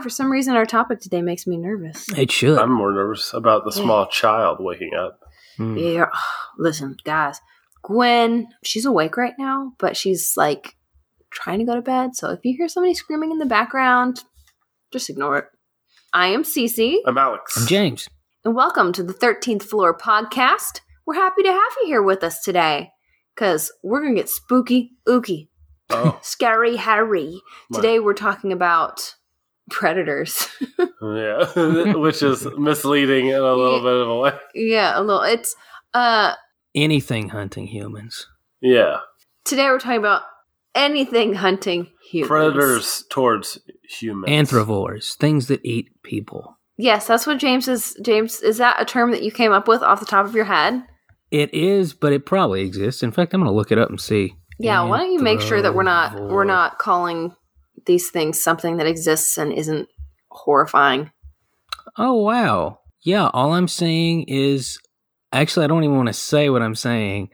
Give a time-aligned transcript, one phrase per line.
[0.00, 0.10] I don't know why.
[0.10, 2.06] For some reason, our topic today makes me nervous.
[2.16, 2.58] It should.
[2.58, 3.82] I'm more nervous about the Yeah.
[3.82, 5.20] small child waking up.
[5.56, 5.76] Hmm.
[5.76, 6.10] Yeah.
[6.58, 7.40] Listen, guys.
[7.82, 10.76] Gwen, she's awake right now, but she's like
[11.30, 12.14] trying to go to bed.
[12.14, 14.22] So if you hear somebody screaming in the background,
[14.92, 15.46] just ignore it.
[16.12, 17.56] I am Cece, I'm Alex.
[17.56, 18.08] I'm James.
[18.44, 20.80] and welcome to the 13th Floor podcast.
[21.06, 22.90] We're happy to have you here with us today
[23.34, 25.48] because we're going to get spooky, ooky,
[25.90, 27.40] Oh, scary, Harry.
[27.70, 29.14] my- Today we're talking about
[29.70, 30.48] predators.
[30.78, 31.52] yeah,
[31.94, 33.82] which is misleading in a little Yeah.
[33.82, 34.32] bit of a way.
[34.54, 35.22] yeah, a little.
[35.22, 35.56] It's,
[35.94, 36.34] uh,
[36.74, 38.26] Anything hunting humans.
[38.60, 38.98] Yeah,
[39.44, 40.22] today we're talking about
[40.74, 42.28] anything hunting humans.
[42.28, 44.30] predators towards humans.
[44.30, 46.58] Anthrovores, things that eat people.
[46.76, 47.96] Yes, that's what James is.
[48.04, 50.44] James, is that a term that you came up with off the top of your
[50.44, 50.82] head?
[51.30, 53.02] It is, but it probably exists.
[53.02, 54.34] In fact, I'm going to look it up and see.
[54.58, 54.82] Yeah.
[54.84, 57.34] Why don't you make sure that we're not we're not calling
[57.86, 59.88] these things something that exists and isn't
[60.30, 61.10] horrifying?
[61.98, 62.80] Oh, wow.
[63.02, 64.78] Yeah, all I'm saying is
[65.32, 67.30] actually, I don't even want to say what I'm saying.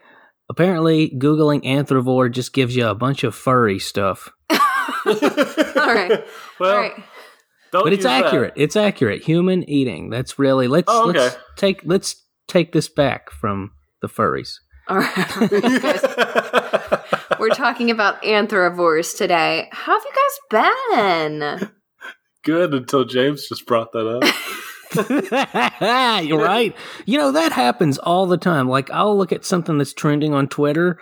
[0.48, 4.30] Apparently, Googling Anthrovore just gives you a bunch of furry stuff.
[4.50, 4.56] All
[5.76, 6.24] right.
[6.60, 6.92] well, All right.
[7.72, 8.26] don't but it's use that.
[8.26, 8.52] accurate.
[8.56, 9.22] It's accurate.
[9.22, 10.08] Human eating.
[10.10, 11.18] That's really let's Oh, okay.
[11.18, 13.72] let's take let's take this back from
[14.02, 14.58] the furries.
[14.88, 15.12] All right.
[17.28, 19.68] Guys, we're talking about anthrovores today.
[19.72, 21.70] How have you guys been?
[22.44, 24.24] Good until James just brought that up.
[26.24, 26.74] You're right.
[27.04, 28.68] You know that happens all the time.
[28.68, 30.98] Like I'll look at something that's trending on Twitter,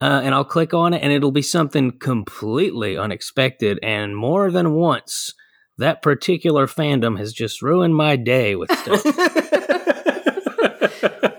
[0.00, 3.78] uh, and I'll click on it, and it'll be something completely unexpected.
[3.82, 5.34] And more than once,
[5.76, 9.04] that particular fandom has just ruined my day with stuff.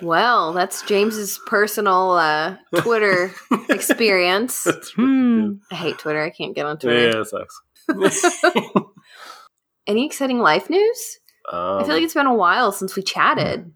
[0.01, 3.31] Well, that's James's personal uh, Twitter
[3.69, 4.65] experience.
[4.95, 5.53] Hmm.
[5.71, 6.21] I hate Twitter.
[6.23, 6.87] I can't get on good.
[6.87, 7.09] Twitter.
[7.09, 7.61] Yeah, it sucks.
[9.87, 11.19] Any exciting life news?
[11.51, 11.51] I
[11.83, 13.71] feel like Um, it's been a while since we chatted.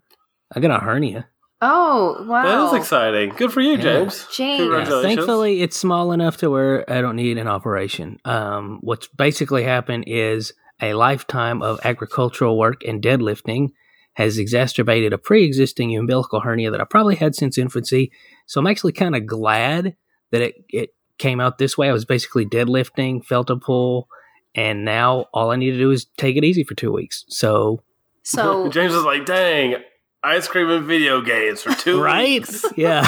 [0.54, 1.26] I got a hernia.
[1.60, 2.42] Oh, wow.
[2.68, 3.30] that is exciting.
[3.36, 3.82] Good for you, Yeah.
[3.82, 4.26] James.
[4.36, 4.60] James.
[4.60, 5.02] Yeah, Congratulations.
[5.16, 8.18] thankfully, it's small enough to where I don't need an operation.
[8.24, 10.52] Um, what's basically happened is
[10.82, 13.70] a lifetime of agricultural work and deadlifting
[14.14, 18.12] has exacerbated a pre-existing umbilical hernia that I probably had since infancy.
[18.46, 19.96] So I'm actually kind of glad
[20.30, 21.88] that it it came out this way.
[21.88, 24.08] I was basically deadlifting, felt a pull,
[24.54, 27.24] and now all I need to do is take it easy for two weeks.
[27.28, 27.82] So
[28.22, 29.76] So, James is like, dang,
[30.22, 32.64] ice cream and video games for two right, weeks.
[32.76, 33.02] yeah.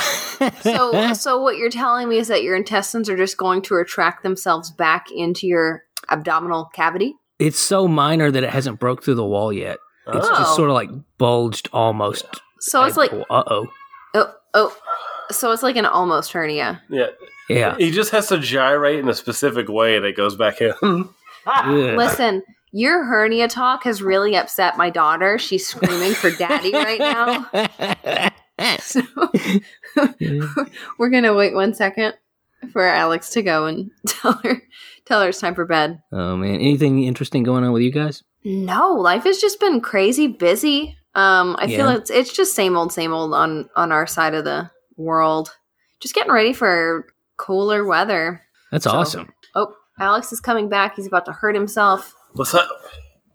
[0.61, 4.23] so, so what you're telling me is that your intestines are just going to retract
[4.23, 7.15] themselves back into your abdominal cavity?
[7.39, 9.79] it's so minor that it hasn't broke through the wall yet.
[10.09, 10.39] It's Oh.
[10.39, 12.25] just sort of like bulged almost.
[12.61, 13.67] So it's like, uh oh.
[14.15, 14.77] oh, oh,
[15.31, 16.83] so it's like an almost hernia.
[16.89, 17.09] Yeah.
[17.49, 17.77] Yeah.
[17.77, 20.73] He just has to gyrate in a specific way and it goes back in.
[20.83, 21.07] Ugh.
[21.97, 25.39] Listen, your hernia talk has really upset my daughter.
[25.39, 28.31] She's screaming for daddy right now.
[28.81, 29.03] So
[30.99, 32.15] we're gonna wait one second
[32.73, 34.63] for Alex to go and tell her
[35.05, 36.01] tell her it's time for bed.
[36.13, 38.23] oh man, anything interesting going on with you guys?
[38.47, 40.97] No, life has just been crazy busy.
[41.17, 44.45] Um, I feel it's it's just same old, same old on on our side of
[44.45, 45.51] the world.
[46.01, 47.07] Just getting ready for
[47.39, 48.43] cooler weather.
[48.71, 49.33] That's So- awesome.
[49.55, 50.95] Oh, Alex is coming back.
[50.97, 52.15] He's about to hurt himself.
[52.35, 52.69] What's up?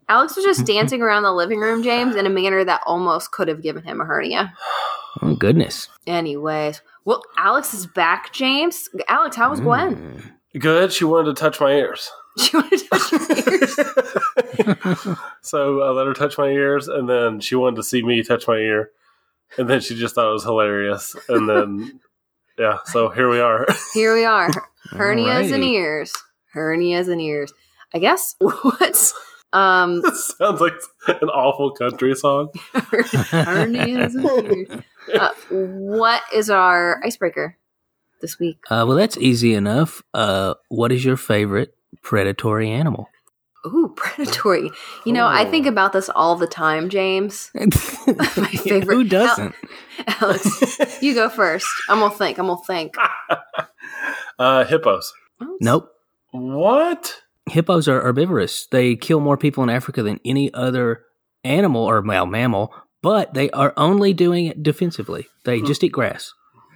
[0.08, 3.48] Alex was just dancing around the living room, James, in a manner that almost could
[3.48, 4.52] have given him a hernia.
[5.20, 5.88] Oh goodness.
[6.06, 8.88] Anyways, well, Alex is back, James.
[9.08, 9.96] Alex, how was Gwen?
[10.54, 10.60] Mm.
[10.60, 10.92] Good.
[10.92, 12.10] She wanted to touch my ears.
[12.38, 15.18] She wanted to touch your ears.
[15.42, 18.48] so I let her touch my ears, and then she wanted to see me touch
[18.48, 18.90] my ear,
[19.58, 22.00] and then she just thought it was hilarious, and then
[22.58, 23.66] yeah, so here we are.
[23.94, 24.50] Here we are.
[24.90, 26.12] Hernias and ears.
[26.54, 27.52] Hernias and ears.
[27.94, 29.14] I guess what's
[29.52, 30.74] um Sounds like
[31.08, 32.48] an awful country song.
[32.72, 34.82] hernias and ears.
[35.14, 37.58] Uh, what is our icebreaker
[38.22, 38.58] this week?
[38.70, 40.02] Uh, well, that's easy enough.
[40.14, 43.08] Uh, what is your favorite predatory animal?
[43.66, 44.70] Ooh, predatory.
[45.04, 47.50] You know, I think about this all the time, James.
[47.54, 47.66] My
[48.46, 49.54] favorite- Who doesn't?
[50.20, 51.66] Alex, you go first.
[51.88, 52.38] I'm gonna think.
[52.38, 52.94] I'm gonna think.
[54.38, 55.12] uh, hippos.
[55.60, 55.90] Nope.
[56.32, 57.20] What?
[57.50, 58.66] Hippos are herbivorous.
[58.70, 61.04] They kill more people in Africa than any other
[61.44, 62.72] animal or well, mammal,
[63.02, 65.26] but they are only doing it defensively.
[65.44, 65.66] They Hmm.
[65.66, 66.32] just eat grass.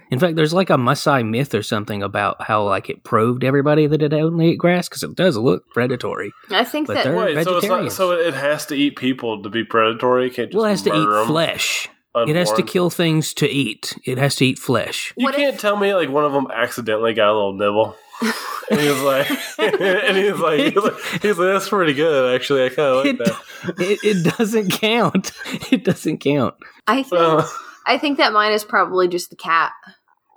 [0.09, 3.87] In fact, there's like a Maasai myth or something about how like it proved everybody
[3.87, 6.31] that it only ate grass because it does look predatory.
[6.49, 9.43] I think But that they're- Wait, so it's not, so it has to eat people
[9.43, 10.27] to be predatory.
[10.27, 11.89] It can't just Well, it has to eat murder 'em flesh.
[12.15, 13.95] It has to kill things to eat.
[14.03, 15.13] It has to eat flesh.
[15.17, 17.95] You What can't if- tell me like one of them accidentally got a little nibble.
[18.71, 19.29] and he was like,
[19.59, 22.65] and he was like, he was like, he was like, that's pretty good, actually.
[22.65, 23.41] I kind of like it, that.
[23.79, 25.31] it, it doesn't count.
[25.71, 26.55] It doesn't count.
[26.87, 27.51] I think Well,
[27.85, 29.71] I think that mine is probably just the cat,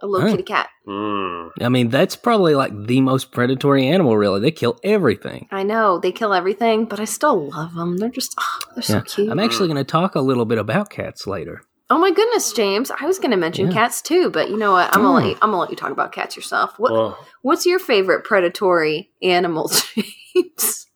[0.03, 0.33] a little Huh.
[0.33, 0.69] kitty cat.
[0.87, 4.17] mm, I mean, that's probably like the most predatory animal.
[4.17, 5.49] Really, they kill everything.
[5.51, 7.99] I know they kill everything, but I still love them.
[7.99, 9.31] They're just oh, they're so cute.
[9.31, 11.63] I'm actually going to talk a little bit about cats later.
[11.91, 12.91] oh my goodness, James!
[12.91, 13.73] I was going to mention Yeah.
[13.73, 14.95] cats too, but you know what?
[14.95, 15.15] I'm gonna Oh.
[15.15, 16.79] let you, I'm gonna let you talk about cats yourself.
[16.79, 19.69] What well, What's your favorite predatory animal,
[20.35, 20.87] James?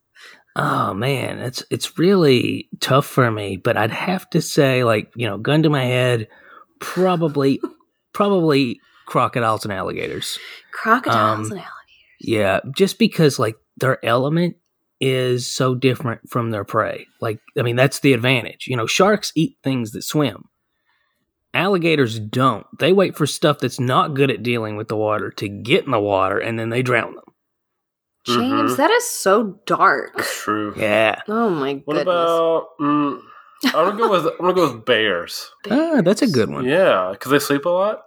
[0.57, 5.27] Oh man, it's it's really tough for me, but I'd have to say, like you
[5.27, 6.29] know, gun to my head,
[6.79, 7.61] probably,
[8.13, 10.39] probably crocodiles and alligators.
[10.73, 11.71] Crocodiles Um, and alligators.
[12.21, 14.57] Yeah, just because like their element
[15.01, 17.07] is so different from their prey.
[17.21, 18.67] Like, I mean, that's the advantage.
[18.69, 20.45] You know, sharks eat things that swim.
[21.53, 22.67] Alligators don't.
[22.79, 25.93] They wait for stuff that's not good at dealing with the water to get in
[25.93, 27.25] the water, and then they drown them.
[28.27, 28.77] James, Mhm.
[28.79, 30.17] that is so dark.
[30.17, 30.73] that's true.
[30.77, 31.87] Yeah, Oh my goodness.
[31.87, 32.69] What about?
[32.81, 33.21] Mm,
[33.67, 35.51] I'm gonna go with I'm gonna go with bears.
[35.71, 36.65] ah, that's a good one.
[36.65, 38.03] Yeah, because they sleep a lot,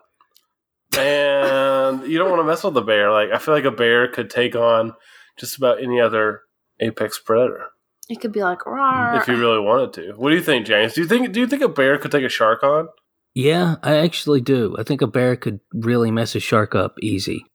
[0.97, 3.11] and you don't want to mess with a bear.
[3.11, 4.93] Like I feel like a bear could take on
[5.37, 6.41] just about any other
[6.79, 7.65] apex predator
[8.09, 9.19] It could be like, Rawr.
[9.21, 10.13] if you really wanted to.
[10.15, 10.93] What do you think, James?
[10.93, 12.87] Do you think do you think a bear could take a shark on?
[13.33, 14.75] Yeah, I actually do.
[14.79, 17.45] I think a bear could really mess a shark up easy.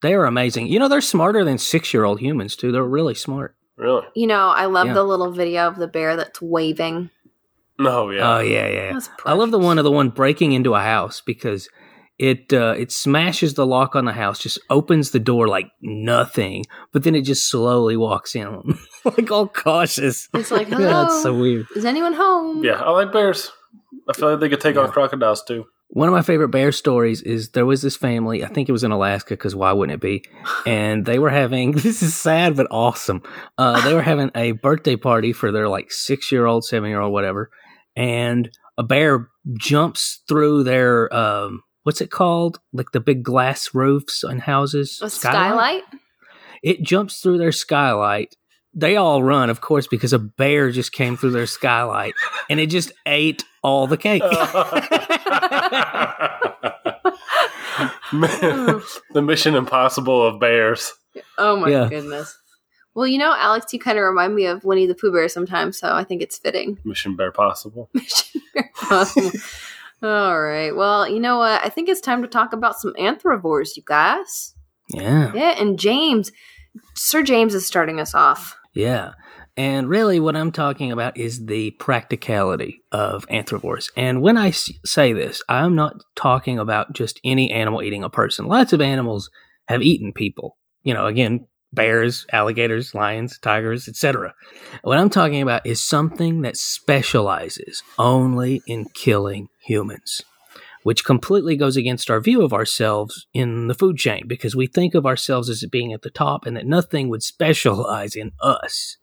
[0.00, 0.68] They are amazing.
[0.68, 2.72] You know, they're smarter than six year old humans, too.
[2.72, 3.54] They're really smart.
[3.76, 4.04] Really?
[4.16, 4.94] you know, I love Yeah.
[4.94, 7.10] the little video of the bear that's waving.
[7.78, 8.36] No, yeah.
[8.36, 8.98] Oh, yeah, yeah.
[9.24, 11.68] I love the one of the one breaking into a house because
[12.18, 16.64] it uh, it smashes the lock on the house, just opens the door like nothing,
[16.92, 20.28] but then it just slowly walks in, like all cautious.
[20.34, 21.66] It's like, yeah, hello, it's so weird.
[21.76, 22.64] is anyone home?
[22.64, 23.50] yeah, I like bears.
[24.08, 24.82] I feel like they could take Yeah.
[24.82, 25.66] on crocodiles too.
[25.90, 28.84] One of my favorite bear stories is there was this family, I think it was
[28.84, 30.22] in Alaska, because why wouldn't it be?
[30.66, 33.22] And they were having, this is sad but awesome.
[33.56, 37.00] Uh, they were having a birthday party for their like six year old, seven year
[37.00, 37.50] old, whatever.
[37.96, 39.28] And a bear
[39.58, 42.60] jumps through their, um, what's it called?
[42.72, 45.00] Like the big glass roofs on houses.
[45.02, 45.82] A skylight?
[46.62, 48.34] It jumps through their skylight.
[48.74, 52.14] They all run, of course, because a bear just came through their skylight
[52.50, 54.22] and it just ate all the cake.
[58.12, 60.92] The Mission Impossible of bears.
[61.36, 61.88] Oh my Yeah.
[61.88, 62.36] goodness.
[62.94, 65.78] Well, you know, Alex, you kind of remind me of Winnie the Pooh Bear sometimes,
[65.78, 66.78] so I think it's fitting.
[66.84, 67.88] Mission Bear Possible.
[67.94, 69.30] Mission Impossible.
[70.02, 70.74] All right.
[70.74, 71.64] Well, you know what?
[71.64, 74.54] I think it's time to talk about some anthrovores, you guys.
[74.88, 75.32] yeah.
[75.34, 76.30] Yeah, and James,
[76.94, 78.56] Sir James is starting us off.
[78.74, 79.12] Yeah.
[79.56, 83.90] And really, what I'm talking about is the practicality of anthrovores.
[83.96, 88.46] And when I say this, I'm not talking about just any animal eating a person.
[88.46, 89.28] Lots of animals
[89.66, 90.56] have eaten people.
[90.84, 94.32] You know, again, bears, alligators, lions, tigers, etc.
[94.82, 100.22] What I'm talking about is something that specializes only in killing humans,
[100.82, 104.94] which completely goes against our view of ourselves in the food chain because we think
[104.94, 108.96] of ourselves as being at the top and that nothing would specialize in us.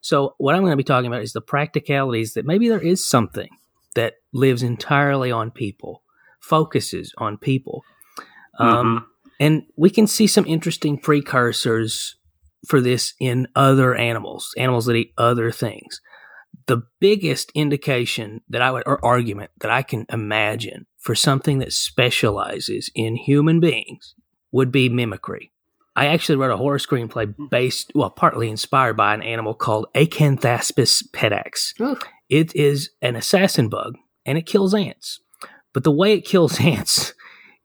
[0.00, 3.04] So, what I'm going to be talking about is the practicalities that maybe there is
[3.04, 3.48] something
[3.94, 6.02] that lives entirely on people,
[6.40, 7.82] focuses on people.
[8.58, 9.06] Um,
[9.40, 12.16] and we can see some interesting precursors
[12.66, 16.00] for this in other animals, animals that eat other things.
[16.66, 21.72] The biggest indication that I would, or argument that I can imagine for something that
[21.72, 24.14] specializes in human beings
[24.52, 25.52] would be mimicry.
[25.96, 31.04] I actually wrote a horror screenplay based, well, partly inspired by an animal called Acanthaspis
[31.12, 31.78] petax.
[31.80, 31.96] Ooh.
[32.28, 35.20] It is an assassin bug and it kills ants.
[35.72, 37.14] But the way it kills ants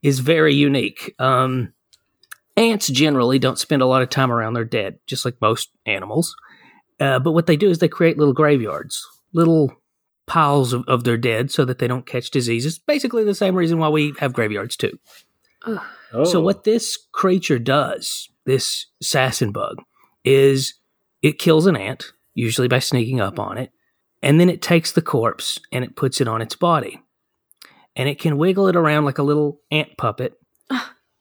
[0.02, 1.16] is very unique.
[1.18, 1.74] Um,
[2.56, 6.36] ants generally don't spend a lot of time around their dead, just like most animals.
[7.00, 9.74] Uh, but what they do is they create little graveyards, little
[10.28, 12.80] piles of, of their dead so that they don't catch diseases.
[12.80, 14.98] Basically, the same reason why we have graveyards too.
[15.66, 16.24] Oh.
[16.24, 19.78] So what this creature does, this assassin bug,
[20.24, 20.76] is
[21.22, 23.72] it kills an ant, usually by sneaking up on it,
[24.22, 27.02] and then it takes the corpse and it puts it on its body.
[27.96, 30.34] And it can wiggle it around like a little ant puppet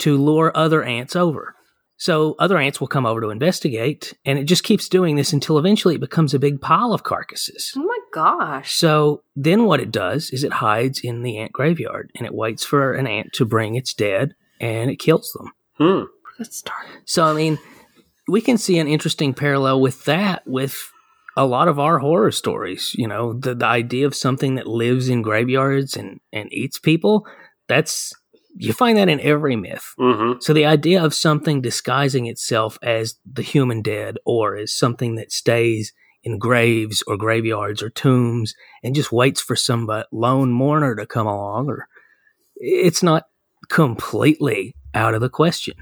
[0.01, 1.55] to lure other ants over.
[1.99, 5.59] So other ants will come over to investigate, and it just keeps doing this until
[5.59, 7.73] eventually it becomes a big pile of carcasses.
[7.77, 8.73] Oh my gosh.
[8.73, 12.65] So then what it does is it hides in the ant graveyard and it waits
[12.65, 15.53] for an ant to bring its dead and it kills them.
[15.75, 16.05] Hmm.
[16.39, 16.87] Let's start.
[17.05, 17.59] So, I mean,
[18.29, 20.93] we can see an interesting parallel with that with
[21.37, 22.95] a lot of our horror stories.
[22.97, 27.27] You know, the, the idea of something that lives in graveyards and, and eats people,
[27.67, 28.15] that's
[28.67, 29.95] You find that in every myth.
[29.99, 30.41] Mm-hmm.
[30.41, 35.33] So the idea of something disguising itself as the human dead or as something that
[35.33, 35.93] stays
[36.25, 41.27] in graves or graveyards or tombs and just waits for some lone mourner to come
[41.27, 41.89] along or
[42.57, 43.27] it's not
[43.69, 45.75] completely out of the question.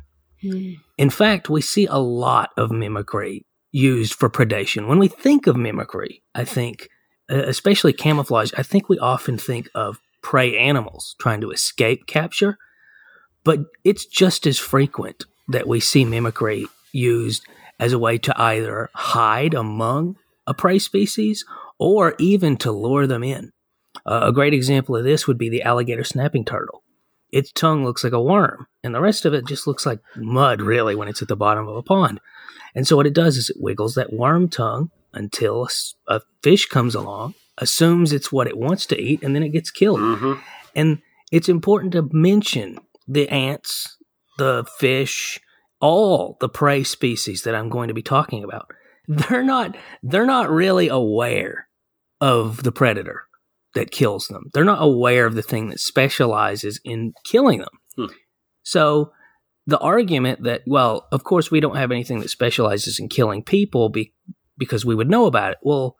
[0.42, 0.75] Hmm.
[0.99, 4.87] In fact, we see a lot of mimicry used for predation.
[4.87, 6.88] When we think of mimicry, I think,
[7.30, 12.59] uh, especially camouflage, I think we often think of prey animals trying to escape capture,
[13.47, 17.47] but it's just as frequent that we see mimicry used
[17.79, 20.17] as a way to either hide among
[20.49, 21.45] a prey species
[21.79, 23.53] or even to lure them in.
[24.05, 26.83] Uh, a great example of this would be the alligator snapping turtle.
[27.31, 30.61] Its tongue looks like a worm, and the rest of it just looks like mud,
[30.61, 32.21] really, when it's at the bottom of a pond.
[32.75, 35.69] And so, what it does is it wiggles that worm tongue until
[36.09, 39.71] a fish comes along, assumes it's what it wants to eat, and then it gets
[39.71, 40.00] killed.
[40.00, 40.41] Mm-hmm.
[40.75, 40.99] And
[41.33, 43.97] it's important to mention the ants,
[44.39, 45.41] the fish,
[45.81, 48.71] all the prey species that I'm going to be talking about.
[49.09, 51.69] They're not they're not really aware
[52.21, 53.23] of the predator
[53.75, 54.51] that kills them.
[54.53, 57.69] They're not aware of the thing that specializes in killing them.
[57.95, 58.15] Hmm.
[58.65, 59.13] So
[59.65, 63.91] the argument that well, of course we don't have anything that specializes in killing people
[63.91, 64.13] be,
[64.59, 65.59] because we would know about it.
[65.63, 65.97] Well,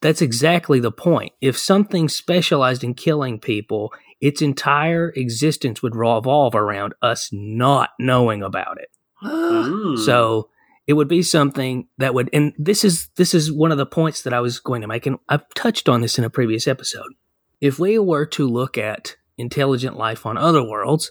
[0.00, 1.32] that's exactly the point.
[1.40, 8.42] If something specialized in killing people, its entire existence would revolve around us not knowing
[8.42, 8.88] about it.
[9.22, 9.98] Mm.
[10.04, 10.50] So
[10.86, 14.22] it would be something that would, and this is this is one of the points
[14.22, 17.12] that I was going to make, and I've touched on this in a previous episode.
[17.60, 21.10] If we were to look at intelligent life on other worlds,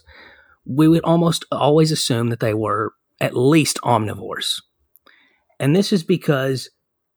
[0.64, 4.62] we would almost always assume that they were at least omnivores.
[5.58, 6.70] And this is because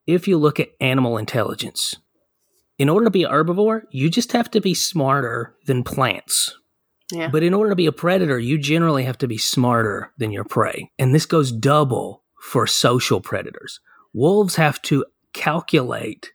[0.05, 1.96] if you look at animal intelligence,
[2.79, 6.57] in order to be a herbivore, you just have to be smarter than plants.
[7.12, 7.27] Yeah.
[7.27, 10.45] But in order to be a predator, you generally have to be smarter than your
[10.45, 10.91] prey.
[10.98, 13.79] And this goes double for social predators.
[14.13, 16.31] Wolves have to calculate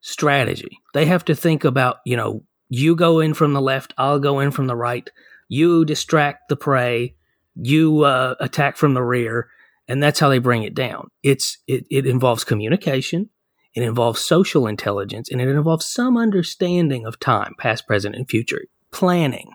[0.00, 0.78] strategy.
[0.94, 4.40] They have to think about, you know, you go in from the left, I'll go
[4.40, 5.10] in from the right.
[5.48, 7.14] You distract the prey,
[7.56, 9.48] you uh, attack from the rear,
[9.88, 11.10] and that's how they bring it down.
[11.22, 13.30] It's it, it involves communication,
[13.74, 18.62] it involves social intelligence, and it involves some understanding of time, past, present, and future.
[18.90, 19.50] Planning.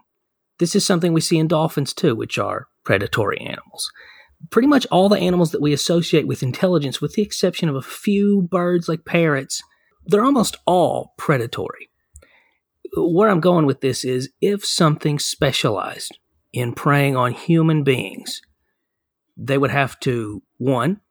[0.60, 3.92] This is something we see in dolphins too, which are predatory animals.
[4.50, 7.82] Pretty much all the animals that we associate with intelligence, with the exception of a
[7.82, 9.62] few birds like parrots,
[10.06, 11.90] they're almost all predatory.
[12.96, 16.18] Where I'm going with this is if something specialized
[16.52, 18.42] in preying on human beings,
[19.36, 21.02] they would have to, one,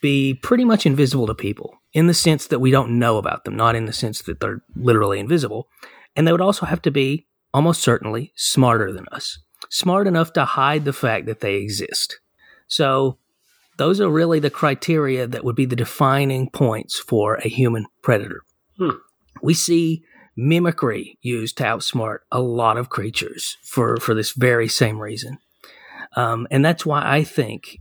[0.00, 3.56] be pretty much invisible to people in the sense that we don't know about them,
[3.56, 5.68] not in the sense that they're literally invisible.
[6.16, 9.38] And they would also have to be almost certainly smarter than us,
[9.68, 12.20] smart enough to hide the fact that they exist.
[12.66, 13.18] So,
[13.76, 18.40] those are really the criteria that would be the defining points for a human predator.
[18.78, 18.90] Hmm.
[19.42, 20.04] We see
[20.36, 25.38] mimicry used to outsmart a lot of creatures for, for this very same reason.
[26.16, 27.80] Um, and that's why I think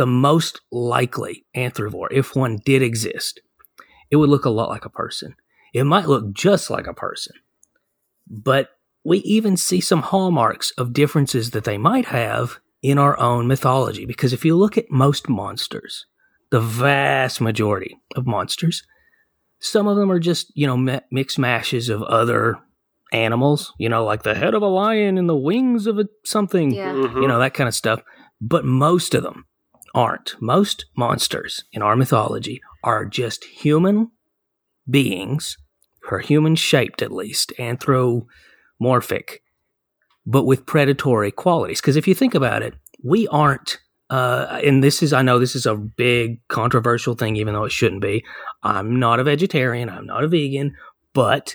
[0.00, 3.42] the most likely anthropivore, if one did exist,
[4.10, 5.36] it would look a lot like a person.
[5.74, 7.34] It might look just like a person,
[8.26, 8.70] but
[9.04, 14.06] we even see some hallmarks of differences that they might have in our own mythology.
[14.06, 16.06] Because if you look at most monsters,
[16.48, 18.82] the vast majority of monsters,
[19.58, 22.56] some of them are just, you know, mi- mixed mashes of other
[23.12, 26.70] animals, you know, like the head of a lion and the wings of a something,
[26.70, 26.94] Yeah.
[26.94, 27.20] Mhm.
[27.20, 28.02] you know, that kind of stuff.
[28.40, 29.44] But most of them
[29.94, 30.36] aren't.
[30.40, 34.10] Most monsters in our mythology are just human
[34.88, 35.56] beings,
[36.10, 39.42] or human shaped at least, anthropomorphic,
[40.26, 41.80] but with predatory qualities.
[41.80, 43.78] Because if you think about it, we aren't.
[44.08, 47.72] Uh, and this is, I know this is a big controversial thing, even though it
[47.72, 48.24] shouldn't be.
[48.62, 50.74] I'm not a vegetarian, I'm not a vegan,
[51.12, 51.54] but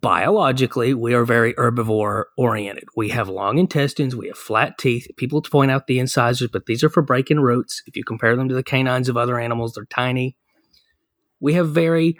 [0.00, 2.88] biologically, we are very herbivore oriented.
[2.96, 5.06] We have long intestines, we have flat teeth.
[5.16, 7.82] People point out the incisors, but these are for breaking roots.
[7.86, 10.36] If you compare them to the canines of other animals, they're tiny.
[11.40, 12.18] We have very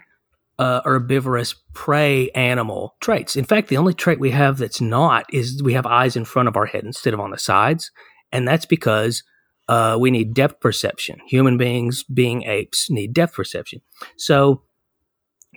[0.58, 3.36] uh, herbivorous prey animal traits.
[3.36, 6.48] In fact, the only trait we have that's not is we have eyes in front
[6.48, 7.90] of our head instead of on the sides.
[8.32, 9.22] And that's because
[9.68, 11.18] uh, we need depth perception.
[11.26, 13.80] Human beings, being apes, need depth perception.
[14.16, 14.62] So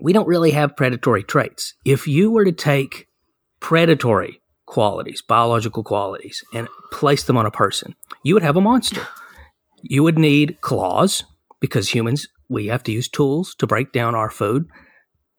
[0.02, 1.74] we don't really have predatory traits.
[1.86, 3.08] If you were to take
[3.60, 9.08] predatory qualities, biological qualities, and place them on a person, you would have a monster.
[9.82, 11.24] You would need claws
[11.60, 14.68] because humans, we have to use tools to break down our food.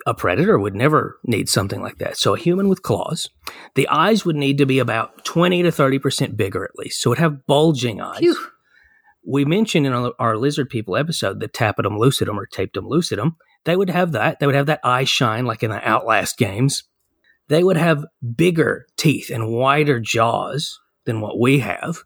[0.07, 2.17] a predator would never need something like that.
[2.17, 3.29] So a human with claws,
[3.75, 7.03] the eyes would need to be about 20 to 30% bigger at least.
[7.03, 8.21] So it would have bulging eyes.
[8.21, 8.37] Phew.
[9.27, 13.35] We mentioned in our, our lizard people episode the tapetum lucidum or tapetum lucidum.
[13.67, 14.39] They would have that.
[14.39, 16.85] They would have that eye shine like in the Outlast games.
[17.49, 21.99] They would have bigger teeth and wider jaws than what we have.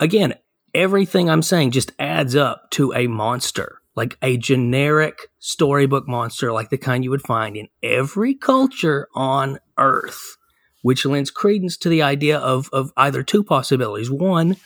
[0.00, 0.34] Again,
[0.74, 6.70] everything I'm saying just adds up to a monster, like a generic storybook monster, like
[6.70, 10.36] the kind you would find in every culture on Earth,
[10.82, 14.10] which lends credence to the idea of, of either two possibilities.
[14.10, 14.56] One,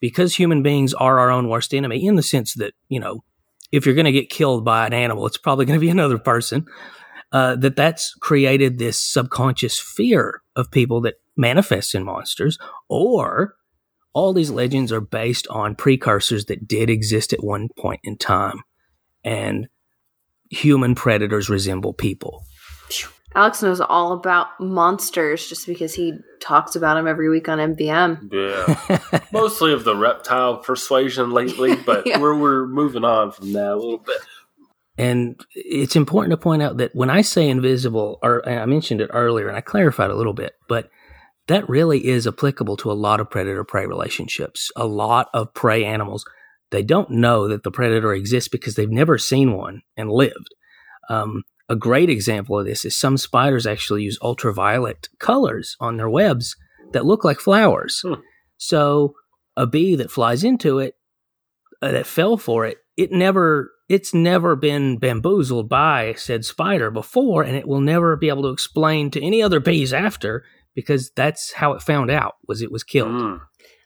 [0.00, 3.24] because human beings are our own worst enemy, in the sense that, you know,
[3.72, 6.18] if you're going to get killed by an animal, it's probably going to be another
[6.18, 6.66] person.
[7.30, 12.58] Uh, that that's created this subconscious fear of people that manifests in monsters,
[12.88, 13.54] or
[14.14, 18.62] all these legends are based on precursors that did exist at one point in time,
[19.24, 19.68] and
[20.50, 22.44] human predators resemble people.
[23.34, 28.32] Alex knows all about monsters just because he talks about them every week on MVM.
[28.32, 32.20] Yeah, mostly of the reptile persuasion lately, but Yeah.
[32.20, 34.16] we're we're moving on from that a little bit.
[34.96, 39.10] And it's important to point out that when I say invisible, or I mentioned it
[39.12, 40.90] earlier and I clarified a little bit, but
[41.46, 44.72] that really is applicable to a lot of predator prey relationships.
[44.74, 46.24] A lot of prey animals,
[46.72, 50.48] they don't know that the predator exists because they've never seen one and lived.
[51.08, 56.08] Um, a great example of this is some spiders actually use ultraviolet colors on their
[56.08, 56.56] webs
[56.92, 58.00] that look like flowers.
[58.02, 58.14] Hmm.
[58.56, 59.14] So
[59.56, 60.94] a bee that flies into it,
[61.82, 67.42] uh, that fell for it, it never, it's never been bamboozled by said spider before,
[67.42, 71.52] and it will never be able to explain to any other bees after because that's
[71.52, 73.10] how it found out was it was killed.
[73.10, 73.40] Mm.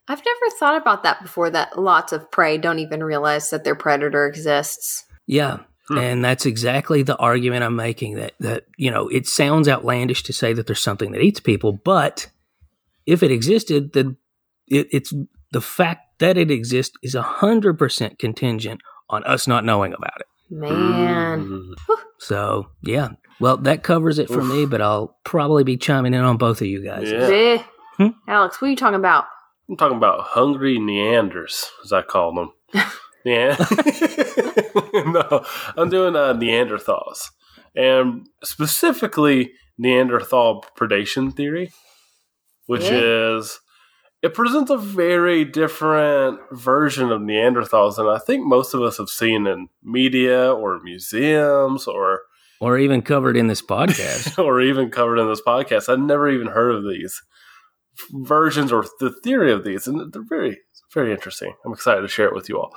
[0.09, 3.77] I've never thought about that before that lots of prey don't even realize that their
[3.77, 5.05] predator exists.
[5.27, 5.61] Yeah.
[5.93, 5.99] Hmm.
[5.99, 10.33] And that's exactly the argument I'm making that, that, you know, it sounds outlandish to
[10.33, 12.29] say that there's something that eats people, but
[13.07, 14.17] if it existed, then
[14.69, 15.13] it, it's
[15.53, 20.27] the fact that it exists is 100% contingent on us not knowing about it.
[20.51, 21.41] Man.
[21.41, 21.75] Mm.
[22.19, 23.11] So, yeah.
[23.41, 24.49] Well, that covers it for Oof.
[24.49, 27.11] me, but I'll probably be chiming in on both of you guys.
[27.11, 27.19] Yeah.
[27.19, 27.63] Eh.
[27.97, 28.09] Hmm?
[28.29, 29.25] Alex, what are you talking about?
[29.69, 32.83] I'm talking about hungry Neanders, as I call them.
[33.25, 33.57] Yeah.
[34.95, 35.45] no,
[35.77, 37.31] I'm doing uh, Neanderthals,
[37.75, 41.73] and specifically Neanderthal predation theory,
[42.67, 43.37] which Yeah.
[43.37, 43.61] is
[44.23, 49.09] it presents a very different version of Neanderthals than I think most of us have
[49.09, 52.21] seen in media or museums or
[52.61, 54.39] Or even covered in this podcast.
[54.45, 55.89] or even covered in this podcast.
[55.93, 57.21] I'd never even heard of these
[58.13, 60.61] versions or the theory of these, and they're very,
[60.93, 61.55] very interesting.
[61.65, 62.75] I'm excited to share it with you all.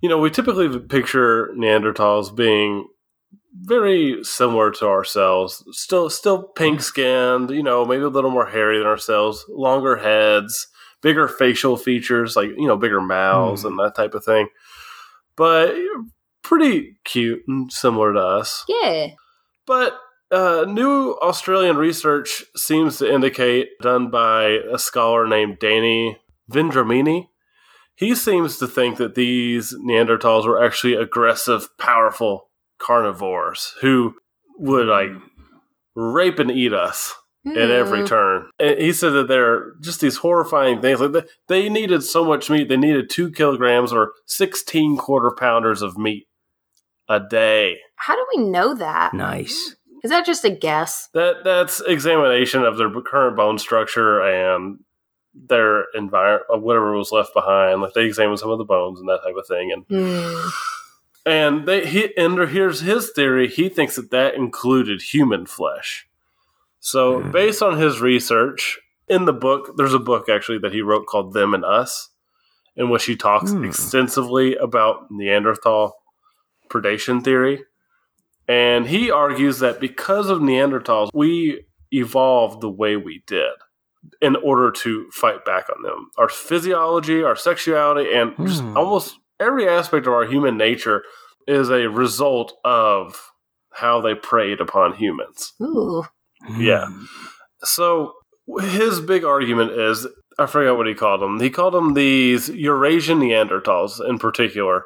[0.00, 2.86] You know, we typically picture Neanderthals being
[3.54, 7.50] very similar to ourselves, still, still pink skinned.
[7.50, 10.68] You know, maybe a little more hairy than ourselves, longer heads,
[11.02, 13.68] bigger facial features, like you know, bigger mouths Hmm.
[13.68, 14.48] and that type of thing.
[15.36, 15.74] But
[16.42, 18.64] pretty cute and similar to us.
[18.68, 19.08] Yeah.
[19.66, 19.98] But
[20.30, 26.18] uh, new Australian research seems to indicate, done by a scholar named Danny
[26.50, 27.28] Vendramini,
[27.98, 34.14] he seems to think that these Neanderthals were actually aggressive, powerful carnivores who
[34.58, 35.10] would like
[35.94, 37.14] rape and eat us
[37.46, 38.06] at every Hmm.
[38.06, 38.50] turn.
[38.60, 41.00] And he said that they're just these horrifying things.
[41.00, 45.82] Like they, they needed so much meat; they needed two kilograms or sixteen quarter pounders
[45.82, 46.28] of meat
[47.08, 47.78] a day.
[47.96, 49.14] How do we know that?
[49.14, 49.74] nice.
[50.04, 51.08] Is that just a guess?
[51.14, 54.78] That that's examination of their current bone structure and
[55.48, 57.80] their environment, whatever was left behind.
[57.80, 60.48] Like they examined some of the bones and that type of thing, and Hmm.
[61.26, 63.48] and they he and here's his theory.
[63.48, 66.08] He thinks that that included human flesh.
[66.80, 67.30] So Hmm.
[67.30, 71.32] based on his research in the book, there's a book actually that he wrote called
[71.32, 72.10] "Them and Us,"
[72.76, 73.64] in which he talks Hmm.
[73.64, 75.96] extensively about Neanderthal
[76.68, 77.64] predation theory.
[78.46, 83.52] And he argues that because of Neanderthals, we evolved the way we did
[84.20, 86.10] in order to fight back on them.
[86.16, 88.76] Our physiology, our sexuality, and just Hmm.
[88.76, 91.02] almost every aspect of our human nature
[91.46, 93.30] is a result of
[93.72, 95.52] how they preyed upon humans.
[95.62, 96.04] Ooh.
[96.56, 96.86] Yeah.
[96.86, 97.04] Hmm.
[97.64, 98.14] So
[98.60, 100.06] his big argument is
[100.40, 101.40] I forgot what he called them.
[101.40, 104.84] He called them these Eurasian Neanderthals in particular.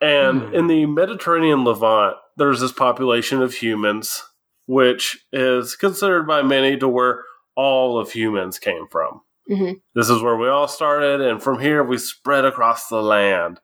[0.00, 0.54] And Hmm.
[0.54, 4.22] in the Mediterranean Levant, there's this population of humans,
[4.66, 7.24] which is considered by many to where
[7.56, 9.20] all of humans came from.
[9.50, 9.80] Mhm.
[9.94, 13.60] This is where we all started, and from here we spread across the land.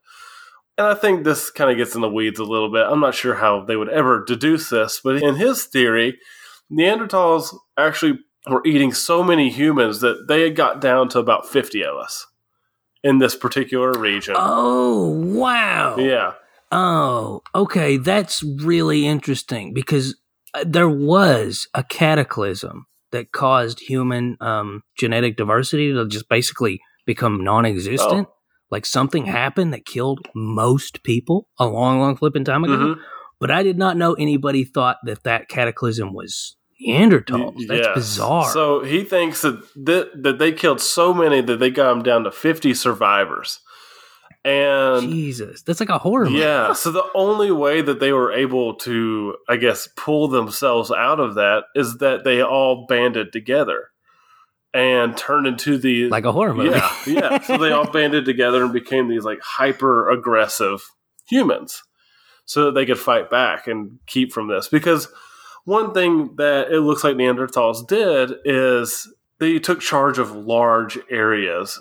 [0.78, 2.86] and I think this kind of gets in the weeds a little bit.
[2.88, 6.18] I'm not sure how they would ever deduce this, but in his theory,
[6.72, 11.84] Neanderthals actually were eating so many humans that they had got down to about 50
[11.84, 12.26] of us
[13.04, 14.34] in this particular region.
[14.38, 15.96] Oh, wow.
[15.98, 16.32] Yeah.
[16.72, 17.96] Oh, okay.
[17.98, 20.16] That's really interesting because
[20.54, 27.42] uh, there was a cataclysm that caused human um, genetic diversity to just basically become
[27.42, 28.28] non existent.
[28.28, 28.34] Oh.
[28.70, 32.76] Like something happened that killed most people a long, long flipping time ago.
[32.76, 33.00] Mhm.
[33.40, 37.66] But I did not know anybody thought that that cataclysm was Neanderthals.
[37.66, 38.50] That's bizarre.
[38.50, 42.24] So he thinks that, that that they killed so many that they got them down
[42.24, 43.60] to 50 survivors.
[44.42, 46.38] And Jesus, that's like a horror movie.
[46.38, 51.20] yeah, so the only way that they were able to, I guess, pull themselves out
[51.20, 53.88] of that is that they all banded together
[54.72, 56.70] and turned into the like a horror movie.
[56.70, 57.40] yeah, yeah.
[57.42, 60.82] So they all banded together and became these like hyper aggressive
[61.28, 61.82] humans
[62.46, 64.68] so that they could fight back and keep from this.
[64.68, 65.08] Because
[65.64, 69.06] one thing that it looks like Neanderthals did is
[69.38, 71.78] they took charge of large areas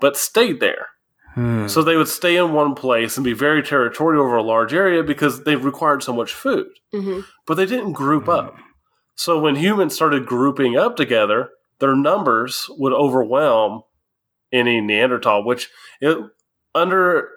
[0.00, 0.86] but stayed there.
[1.34, 1.66] Hmm.
[1.68, 5.02] So they would stay in one place and be very territorial over a large area
[5.02, 6.66] because they required so much food.
[6.92, 8.56] hmm But they didn't group up.
[9.14, 13.82] So when humans started grouping up together, their numbers would overwhelm
[14.52, 15.68] any Neanderthal, which
[16.00, 16.18] it,
[16.74, 17.28] under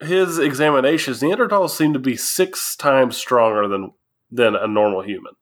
[0.00, 3.92] his examinations, Neanderthals seem to be six times stronger than
[4.30, 5.32] than a normal human.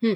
[0.00, 0.12] Hmm.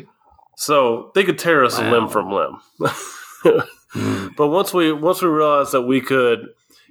[0.56, 1.90] So they could tear us Wow.
[1.90, 2.56] limb from limb.
[3.94, 4.28] Hmm.
[4.38, 6.46] But once we once we realized that we could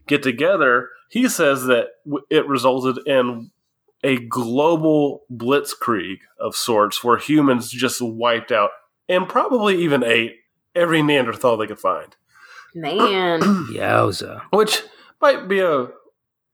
[0.08, 1.88] get together, he says that
[2.30, 3.52] it resulted in
[4.04, 8.72] a global blitzkrieg of sorts, where humans just wiped out
[9.08, 10.38] and probably even ate
[10.76, 12.16] every Neanderthal they could find,
[12.74, 13.42] Man.
[13.42, 14.42] Yowza.
[14.52, 14.82] which
[15.22, 15.90] might be a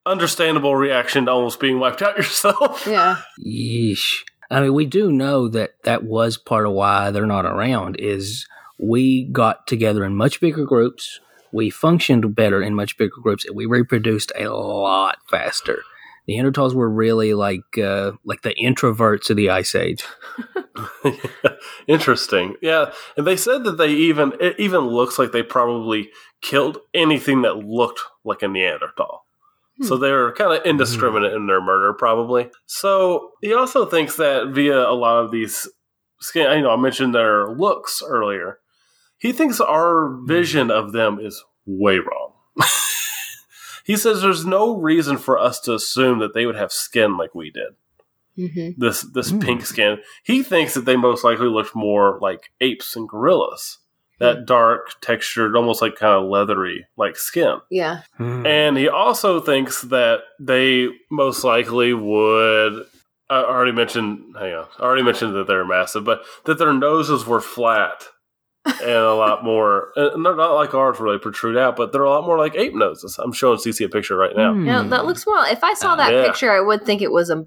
[0.06, 2.86] understandable reaction to almost being wiped out yourself.
[2.88, 3.18] yeah.
[3.46, 4.24] Yeesh.
[4.50, 8.48] I mean, we do know that that was part of why they're not around is
[8.80, 11.20] we got together in much bigger groups.
[11.52, 15.82] We functioned better in much bigger groups and we reproduced a lot faster.
[16.28, 20.04] Neanderthals were really like uh, like the introverts of the Ice Age.
[21.88, 22.56] Interesting.
[22.62, 26.10] Yeah, and they said that they even it even looks like they probably
[26.42, 29.24] killed anything that looked like a Neanderthal.
[29.84, 32.50] So they were kind of indiscriminate in their murder, probably.
[32.66, 35.70] So he also thinks that via a lot of these
[36.20, 38.58] skin, you know, I mentioned their looks earlier.
[39.18, 42.34] He thinks our vision of them is way wrong.
[43.86, 47.34] he says there's no reason for us to assume that they would have skin like
[47.36, 47.76] we did
[48.36, 49.40] hmm this this Hmm.
[49.40, 49.98] pink skin.
[50.24, 53.80] He thinks that they most likely looked more like apes and gorillas.
[54.20, 57.58] That dark textured, almost like kind of leathery like skin.
[57.70, 58.02] Yeah.
[58.18, 58.46] Hmm.
[58.48, 62.86] And he also thinks that they most likely would
[63.30, 64.66] I already mentioned hang on.
[64.80, 68.06] I already mentioned that they're massive, but that their noses were flat
[68.82, 72.04] and a lot more and they're not like ours where they protrude out, but they're
[72.04, 73.18] a lot more like ape noses.
[73.18, 74.54] I'm showing Cece a picture right now.
[74.54, 75.46] Now, that looks more.
[75.48, 76.26] If I saw that Yeah.
[76.28, 77.46] picture, I would think it was a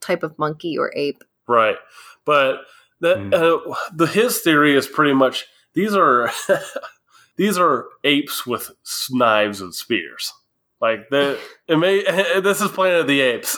[0.00, 1.22] type of monkey or ape.
[1.46, 1.76] Right.
[2.24, 2.60] But
[3.00, 3.34] that Mm.
[3.34, 6.30] uh, the his theory is pretty much these are
[7.36, 8.70] these are apes with
[9.10, 10.32] knives and spears.
[10.80, 12.02] Like the it may
[12.40, 13.56] this is Planet of the Apes.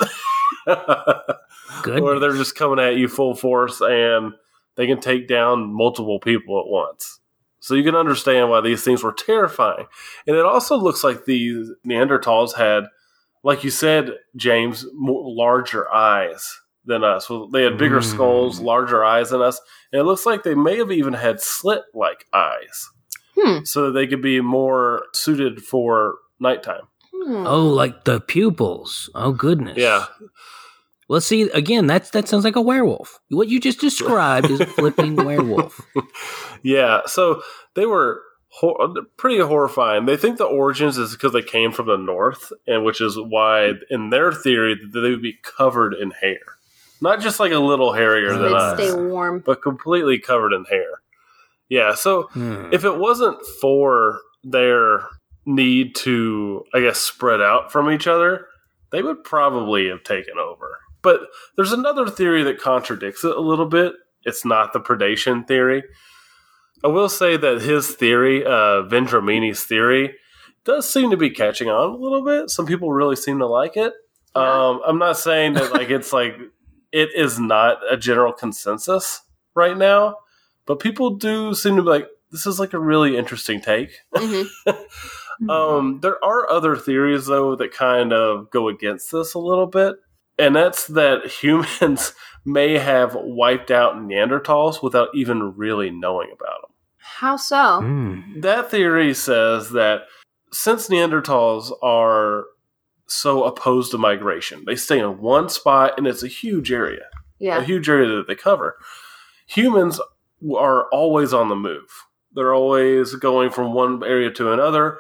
[1.83, 2.03] Good.
[2.03, 4.33] Where they're just coming at you full force and
[4.77, 7.21] they can take down multiple people at once.
[7.61, 9.87] So you can understand why these things were terrifying.
[10.27, 12.85] And it also looks like these Neanderthals had,
[13.43, 17.31] like you said, James, more, larger eyes than us.
[17.31, 18.05] Well, They had bigger Mm.
[18.05, 19.59] skulls, larger eyes than us.
[19.93, 22.91] And it looks like they may have even had slit like eyes
[23.35, 23.65] Hmm.
[23.65, 26.89] so that they could be more suited for nighttime.
[27.15, 27.47] Hmm.
[27.47, 29.09] Oh, like the pupils.
[29.15, 29.79] Oh goodness.
[29.79, 30.05] Yeah.
[31.09, 33.21] Well, see, again, that's that sounds like a werewolf.
[33.29, 35.81] What you just described is a flipping werewolf.
[36.63, 37.43] Yeah, so
[37.75, 40.07] they were hor- pretty horrifying.
[40.07, 43.73] They think the origins is because they came from the north, and which is why,
[43.91, 46.39] in their theory, that they would be covered in hair,
[47.03, 49.43] not just like a little hairier So than they'd us, stay warm.
[49.45, 51.03] but completely covered in hair.
[51.69, 52.71] Yeah, so Hmm.
[52.73, 55.07] if it wasn't for their
[55.45, 58.47] need to, I guess, spread out from each other,
[58.91, 60.79] they would probably have taken over.
[61.05, 61.21] But
[61.55, 63.93] there's another theory that contradicts it a little bit.
[64.25, 65.85] It's not the predation theory.
[66.83, 70.17] I will say that his theory, uh, Vendramini's theory,
[70.65, 72.51] does seem to be catching on a little bit.
[72.51, 73.93] Some people really seem to like it.
[74.35, 74.69] Yeah.
[74.69, 76.37] Um, I'm not saying that like it's like
[76.91, 79.21] it is not a general consensus
[79.55, 80.17] right now,
[80.67, 83.91] but people do seem to be like, this is like a really interesting take.
[84.15, 84.49] Mhm.
[85.49, 89.97] Um, there are other theories though that kind of go against this a little bit,
[90.39, 92.13] and that's that humans
[92.45, 96.71] may have wiped out Neanderthals without even really knowing about them.
[96.99, 97.81] How so?
[97.81, 98.41] Hmm.
[98.41, 100.03] That theory says that
[100.53, 102.45] since Neanderthals are
[103.07, 107.05] so opposed to migration, they stay in one spot and it's a huge area,
[107.39, 107.59] Yeah.
[107.59, 108.77] a huge area that they cover.
[109.47, 110.01] Humans
[110.57, 111.89] are always on the move.
[112.35, 114.99] They're always going from one area to another,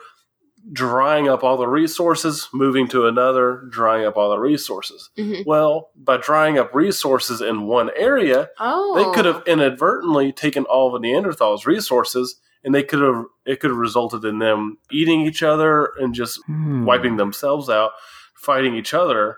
[0.73, 5.11] drying up all the resources, moving to another, drying up all the resources.
[5.19, 5.45] Mhm.
[5.47, 8.95] Well, by drying up resources in one area, Oh.
[8.97, 13.71] they could have inadvertently taken all of Neanderthals' resources, and they could have it could
[13.71, 16.87] have resulted in them eating each other and just Hmm.
[16.87, 17.93] wiping themselves out,
[18.35, 19.37] fighting each other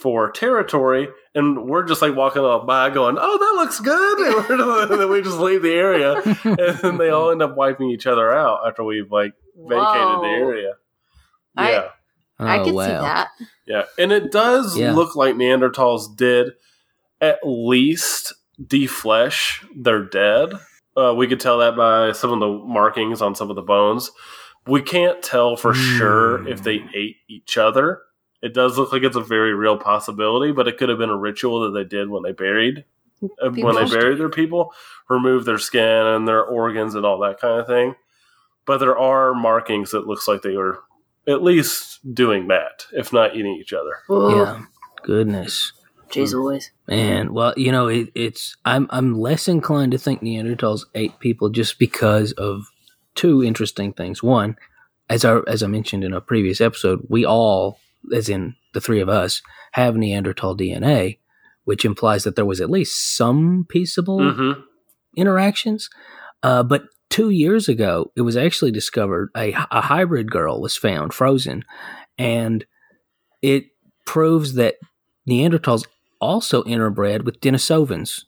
[0.00, 4.18] for territory, and we're just like walking off by, going, "Oh, that looks good,"
[4.50, 7.56] and, we're- and then we just leave the area, and then they all end up
[7.56, 10.22] wiping each other out after we've like vacated Whoa.
[10.22, 10.72] the area.
[11.56, 11.88] Yeah.
[12.38, 13.28] I Oh, could see that.
[13.66, 14.92] Yeah, and it does Yeah.
[14.94, 16.52] look like Neanderthals did
[17.20, 20.52] at least deflesh their dead.
[20.96, 24.10] Uh, we could tell that by some of the markings on some of the bones.
[24.66, 26.48] We can't tell for sure Hmm.
[26.48, 28.02] if they ate each other.
[28.40, 31.16] It does look like it's a very real possibility, but it could have been a
[31.16, 32.84] ritual that they did when they buried
[33.42, 34.72] uh, when they buried their people,
[35.08, 37.96] remove their skin and their organs and all that kind of thing.
[38.68, 40.78] But there are markings that looks like they were
[41.26, 43.96] at least doing that, if not eating each other.
[44.08, 44.62] Yeah.
[45.02, 45.72] Goodness.
[46.10, 46.70] Jeez Louise.
[46.86, 51.50] Man, well, you know, it, it's I'm I'm less inclined to think Neanderthals ate people
[51.50, 52.66] just because of
[53.14, 54.22] two interesting things.
[54.22, 54.56] One,
[55.10, 57.78] as I as I mentioned in a previous episode, we all,
[58.14, 61.18] as in the three of us, have Neanderthal DNA,
[61.64, 64.60] which implies that there was at least some peaceable Mm-hmm.
[65.16, 65.90] interactions.
[66.42, 71.12] Uh, but two years ago, it was actually discovered a, a hybrid girl was found
[71.14, 71.64] frozen,
[72.16, 72.64] and
[73.42, 73.66] it
[74.06, 74.76] proves that
[75.28, 75.86] Neanderthals
[76.20, 78.24] also interbred with Denisovans.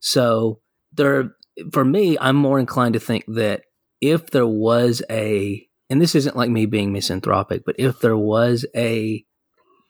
[0.00, 0.60] So
[0.92, 1.34] there,
[1.72, 3.62] for me, I'm more inclined to think that
[4.00, 8.66] if there was a, and this isn't like me being misanthropic, but if there was
[8.76, 9.24] a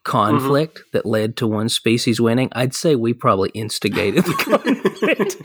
[0.03, 5.37] conflict that led to one species winning, I'd say we probably instigated the conflict.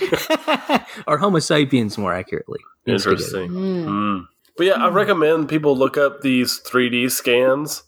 [1.07, 2.59] or Homo sapiens, more accurately.
[2.87, 3.25] instigated.
[3.25, 3.51] Interesting.
[3.51, 3.85] Mm.
[3.87, 4.27] Mm.
[4.57, 7.83] But yeah, I recommend people look up these 3D scans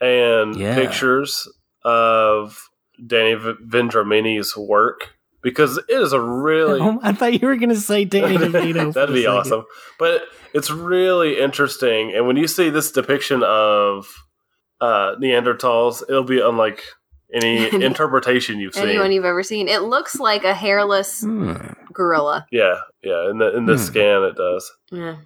[0.00, 0.74] and Yeah.
[0.74, 1.48] pictures
[1.84, 2.68] of
[3.06, 7.68] Danny V- Vendramini's work because it is a really Oh, I thought you were going
[7.70, 8.86] to say Danny DeVito.
[8.88, 9.64] for That'd be awesome.
[9.98, 12.12] But it's really interesting.
[12.14, 14.08] And when you see this depiction of
[14.80, 16.82] uh, Neanderthals, it'll be unlike
[17.32, 18.88] any interpretation you've seen.
[18.88, 19.68] Anyone you've ever seen.
[19.68, 21.54] It looks like a hairless Hmm.
[21.92, 22.46] gorilla.
[22.50, 23.30] yeah, yeah.
[23.30, 23.92] In the in this Hmm.
[23.92, 24.72] scan, it does.
[24.90, 25.16] Yeah.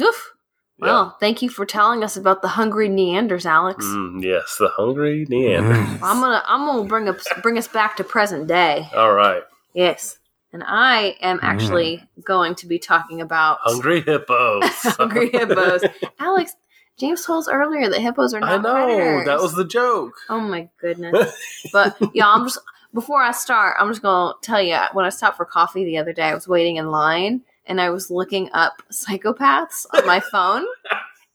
[0.00, 0.32] Oof.
[0.78, 0.86] Yeah.
[0.86, 3.84] Well, thank you for telling us about the hungry Neanders, Alex.
[3.84, 5.74] Mm, yes, the hungry Neander.
[5.74, 5.98] Mm.
[6.02, 8.88] I'm gonna I'm gonna bring up bring us back to present day.
[8.94, 9.42] All right,
[9.74, 10.18] Yes.
[10.54, 14.62] And I am actually going to be talking about hungry hippos.
[14.98, 15.82] hungry hippos.
[16.18, 16.56] Alex,
[17.02, 19.24] James told us earlier that hippos are not I know predators.
[19.26, 20.14] that was the joke.
[20.28, 21.32] Oh my goodness.
[21.72, 22.58] but yeah, I'm just
[22.94, 26.12] before I start, I'm just gonna tell you when I stopped for coffee the other
[26.12, 30.64] day, I was waiting in line and I was looking up psychopaths on my phone.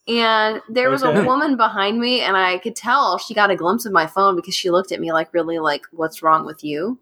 [0.07, 1.19] And there was Okay.
[1.19, 4.37] a woman behind me, and I could tell she got a glimpse of my phone
[4.37, 6.99] because she looked at me like, really, like, what's wrong with you?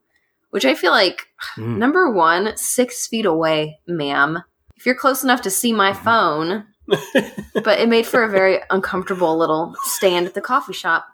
[0.50, 1.78] Which I feel like, Mm.
[1.78, 4.44] number one, six feet away, ma'am.
[4.76, 9.38] If you're close enough to see my phone, but it made for a very uncomfortable
[9.38, 11.08] little stand at the coffee shop.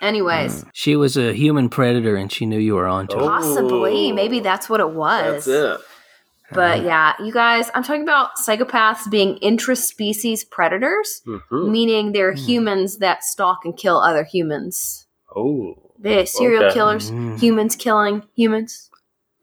[0.00, 3.24] Anyways, She was a human predator and she knew you were onto Oh.
[3.24, 3.28] it.
[3.28, 5.46] possibly, maybe that's what it was.
[5.46, 5.86] That's it.
[6.52, 11.70] But yeah, you guys, I'm talking about psychopaths being intraspecies predators, Mhm.
[11.70, 15.06] meaning they're humans that stalk and kill other humans.
[15.34, 16.74] Oh, They're serial Okay.
[16.74, 17.38] killers, Mm.
[17.40, 18.90] humans killing humans,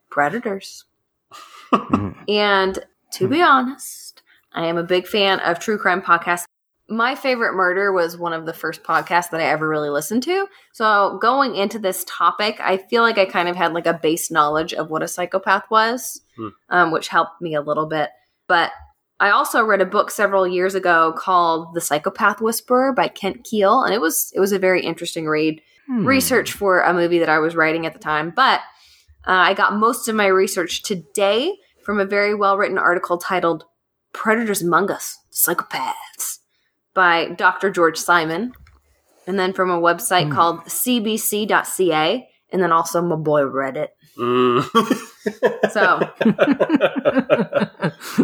[0.10, 0.86] predators.
[1.74, 2.16] Mm.
[2.30, 2.80] And
[3.14, 4.01] to be honest,
[4.54, 6.46] I am a big fan of true crime podcasts.
[6.90, 10.48] My favorite murder was one of the first podcasts that I ever really listened to.
[10.74, 14.30] So going into this topic, I feel like I kind of had like a base
[14.30, 16.48] knowledge of what a psychopath was, Hmm.
[16.70, 18.10] um, which helped me a little bit.
[18.48, 18.72] But
[19.22, 23.86] I also read a book several years ago called The Psychopath Whisperer by Kent Kiehl,
[23.86, 26.06] and it was it was a very interesting read Hmm.
[26.06, 28.32] research for a movie that I was writing at the time.
[28.36, 28.60] But
[29.28, 33.64] uh, I got most of my research today from a very well written article titled
[34.14, 36.40] Predators Among Us Psychopaths
[36.94, 37.70] by Dr.
[37.72, 38.54] George Simon.
[39.28, 40.32] And then from a website Hmm.
[40.34, 42.28] called cbc.ca.
[42.54, 43.90] and then also my boy Reddit.
[44.18, 44.64] Mm.
[45.72, 46.00] So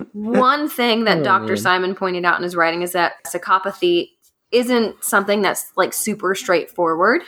[0.14, 1.48] one thing that Oh, Dr.
[1.48, 1.58] man.
[1.58, 4.10] Simon pointed out in his writing is that psychopathy
[4.52, 7.22] isn't something that's like super straightforward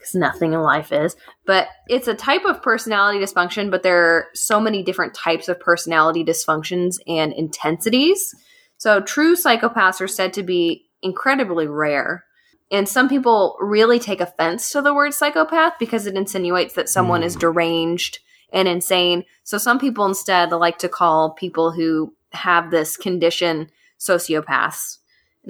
[0.00, 3.70] because nothing in life is, but it's a type of personality dysfunction.
[3.70, 8.34] But there are so many different types of personality dysfunctions and intensities.
[8.78, 12.24] So true psychopaths are said to be incredibly rare.
[12.70, 17.22] And some people really take offense to the word psychopath because it insinuates that someone
[17.22, 17.40] is hmm.
[17.40, 18.20] deranged
[18.52, 19.24] and insane.
[19.44, 24.99] So some people instead like to call people who have this condition sociopaths.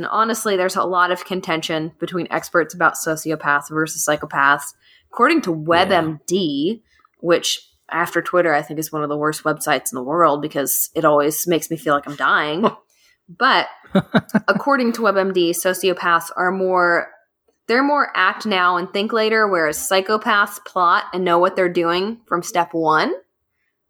[0.00, 4.72] And honestly, there's a lot of contention between experts about sociopaths versus psychopaths.
[5.12, 6.80] According to WebMD,
[7.18, 10.88] which after Twitter, I think is one of the worst websites in the world because
[10.94, 12.66] it always makes me feel like I'm dying.
[13.28, 13.68] but
[14.48, 17.10] according to WebMD, sociopaths are more
[17.66, 22.22] they're more act now and think later, whereas psychopaths plot and know what they're doing
[22.26, 23.12] from step one,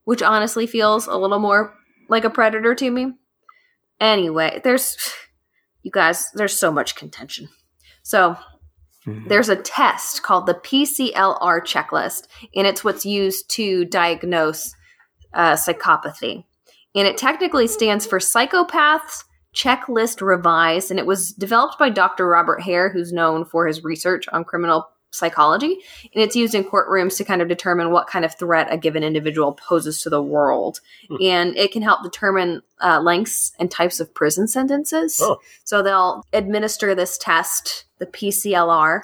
[0.03, 1.73] which honestly feels a little more
[2.09, 3.13] like a predator to me.
[4.01, 4.97] Anyway, there's
[5.83, 7.49] you guys, there's so much contention.
[8.03, 8.37] So
[9.29, 14.75] there's a test called the PCLR checklist, and it's what's used to diagnose
[15.33, 16.45] uh, psychopathy.
[16.95, 22.27] And it technically stands for Psychopaths Checklist Revised, and it was developed by Dr.
[22.27, 25.79] Robert Hare, who's known for his research on criminal psychology.
[26.15, 29.03] And it's used in courtrooms to kind of determine what kind of threat a given
[29.03, 30.81] individual poses to the world.
[31.23, 35.19] And it can help determine uh, lengths and types of prison sentences.
[35.23, 35.41] Oh.
[35.65, 39.03] So they'll administer this test, the PCLR,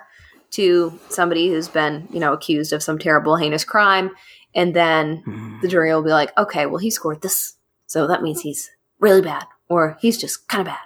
[0.52, 4.12] to somebody who's been, you know, accused of some terrible, heinous crime.
[4.54, 7.54] And then the jury will be like, okay, well, he scored this.
[7.86, 10.78] So that means he's really bad, or he's just kind of bad.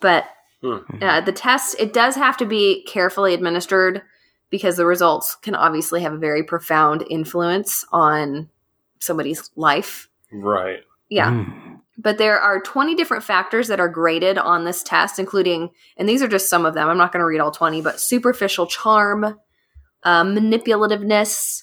[0.00, 0.26] But
[0.62, 0.76] Hmm.
[1.00, 4.02] uh, the test, it does have to be carefully administered
[4.50, 8.48] because the results can obviously have a very profound influence on
[8.98, 10.08] somebody's life.
[10.32, 10.80] right.
[11.08, 11.30] Yeah.
[11.30, 11.80] Mm.
[11.98, 16.22] But there are 20 different factors that are graded on this test, including, and these
[16.22, 16.88] are just some of them.
[16.88, 19.36] I'm not going to read all 20, but superficial charm,
[20.04, 21.62] uh, manipulativeness,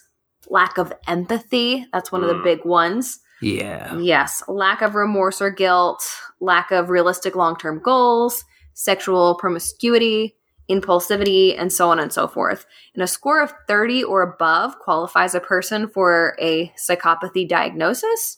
[0.49, 1.85] lack of empathy.
[1.91, 2.43] That's one of the Mm.
[2.43, 3.19] big ones.
[3.41, 3.97] Yeah.
[3.97, 4.43] Yes.
[4.47, 6.03] Lack of remorse or guilt,
[6.39, 10.36] lack of realistic long term goals, sexual promiscuity,
[10.69, 12.65] impulsivity, and so on and so forth.
[12.93, 18.37] And a score of 30 or above qualifies a person for a psychopathy diagnosis,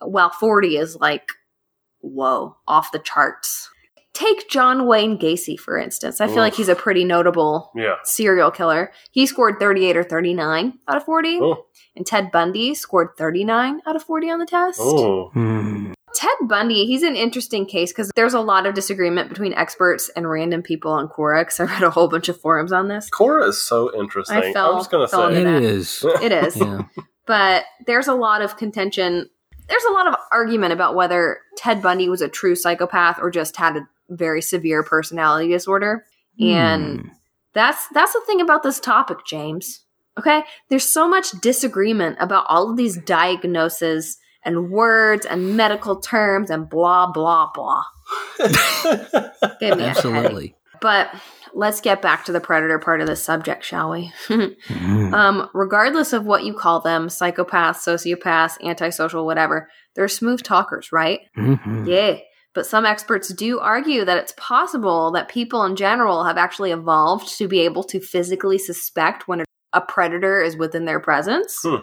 [0.00, 1.32] while 40 is like,
[2.00, 3.70] whoa, off the charts.
[4.12, 6.22] Take John Wayne Gacy, for instance.
[6.22, 7.96] I feel like he's a pretty notable Yeah.
[8.02, 8.90] serial killer.
[9.10, 11.38] He scored 38 or 39 out of 40.
[11.42, 11.66] Oh.
[11.94, 14.80] And Ted Bundy scored 39 out of 40 on the test.
[14.82, 15.30] Oh.
[15.34, 15.92] Mm.
[16.16, 20.28] Ted Bundy, he's an interesting case because there's a lot of disagreement between experts and
[20.28, 21.42] random people on Quora.
[21.42, 23.08] Because I read a whole bunch of forums on this.
[23.10, 24.36] Quora is so interesting.
[24.38, 25.38] I fell- I'm just gonna fell say.
[25.42, 25.62] into It that.
[25.62, 26.04] is.
[26.22, 26.56] It is.
[26.60, 26.82] Yeah.
[27.26, 29.28] but there's a lot of contention.
[29.68, 33.56] There's a lot of argument about whether Ted Bundy was a true psychopath or just
[33.56, 36.04] had a very severe personality disorder.
[36.40, 37.08] And Hmm.
[37.52, 39.82] that's that's the thing about this topic, James.
[40.18, 40.44] Okay?
[40.70, 46.68] There's so much disagreement about all of these diagnoses and words and medical terms and
[46.70, 47.82] blah blah blah.
[49.60, 49.88] Gave me a.
[49.88, 50.54] Absolutely.
[50.80, 51.10] But
[51.54, 54.12] let's get back to the predator part of the subject, shall we?
[54.68, 55.12] Mm.
[55.14, 61.20] um, regardless of what you call them, psychopaths, sociopaths, antisocial, whatever, they're smooth talkers, right?
[61.36, 61.86] Mhm.
[61.86, 62.18] Yeah.
[62.54, 67.28] But some experts do argue that it's possible that people in general have actually evolved
[67.38, 71.58] to be able to physically suspect when a, a predator is within their presence.
[71.62, 71.76] Hmm.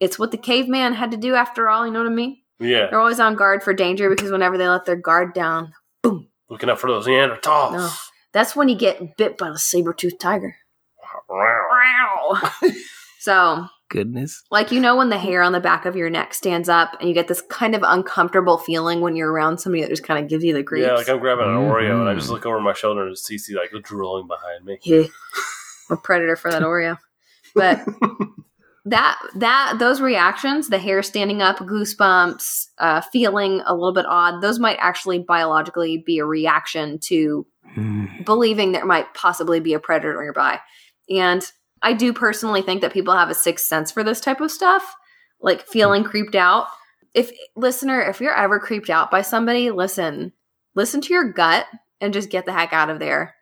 [0.00, 2.38] It's what the caveman had to do after all, you know what I mean?
[2.60, 2.88] yeah.
[2.90, 6.28] They're always on guard for danger because whenever they let their guard down, boom.
[6.48, 7.72] Looking out for those Neanderthals.
[7.72, 7.90] No.
[8.32, 10.56] that's when you get bit by the saber-toothed tiger.
[11.28, 12.40] Wow.
[13.18, 14.42] so, Goodness.
[14.50, 17.08] like you know when the hair on the back of your neck stands up and
[17.08, 20.28] you get this kind of uncomfortable feeling when you're around somebody that just kind of
[20.28, 20.86] gives you the creeps.
[20.86, 21.70] Yeah, like I'm grabbing an mm-hmm.
[21.70, 24.64] Oreo and I just look over my shoulder and see see like a drooling behind
[24.64, 24.78] me.
[24.82, 25.04] Yeah.
[25.90, 26.98] I'm a predator for that Oreo.
[27.54, 27.86] But
[28.90, 34.40] that that those reactions, the hair standing up, goosebumps, uh, feeling a little bit odd,
[34.42, 38.24] those might actually biologically be a reaction to Mm.
[38.24, 40.58] believing there might possibly be a predator nearby.
[41.10, 41.44] And
[41.82, 44.94] I do personally think that people have a sixth sense for this type of stuff,
[45.42, 46.66] like feeling creeped out.
[47.12, 50.32] If listener, if you're ever creeped out by somebody, listen,
[50.74, 51.66] listen to your gut
[52.00, 53.34] and just get the heck out of there.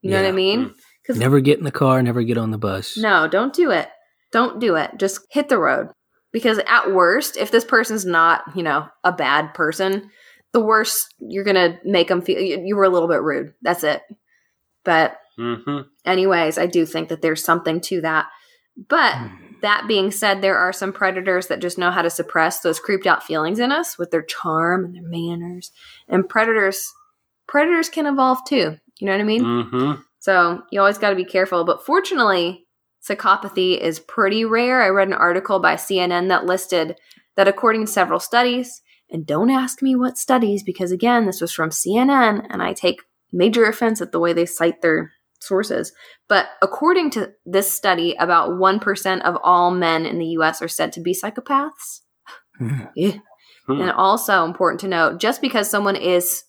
[0.00, 0.74] You know what I mean?
[1.02, 2.96] Because Never get in the car, never get on the bus.
[2.96, 3.88] no, don't do it.
[4.34, 4.90] Don't do it.
[4.98, 5.88] Just hit the road.
[6.32, 10.10] Because at worst, if this person's not, you know, a bad person,
[10.52, 13.54] the worst you're going to make them feel you, you were a little bit rude.
[13.62, 14.02] That's it.
[14.84, 15.88] But Mm-hmm.
[16.04, 18.26] anyways, I do think that there's something to that.
[18.88, 19.16] But
[19.62, 23.06] That being said, there are some predators that just know how to suppress those creeped
[23.06, 25.72] out feelings in us with their charm and their manners.
[26.06, 26.84] And predators
[27.48, 28.76] predators can evolve too.
[29.00, 29.42] You know what I mean?
[29.42, 29.92] Mm-hmm.
[30.18, 31.64] So you always got to be careful.
[31.64, 32.63] But fortunately,
[33.06, 34.82] psychopathy is pretty rare.
[34.82, 36.96] I read an article by CNN that listed
[37.36, 41.52] that according to several studies, and don't ask me what studies because again, this was
[41.52, 43.02] from CNN and I take
[43.32, 45.92] major offense at the way they cite their sources.
[46.28, 50.92] But according to this study, about 1% of all men in the US are said
[50.94, 52.00] to be psychopaths.
[52.60, 52.90] Mhm.
[52.96, 53.18] Yeah.
[53.66, 53.80] Hmm.
[53.80, 56.44] And also important to note, just because someone is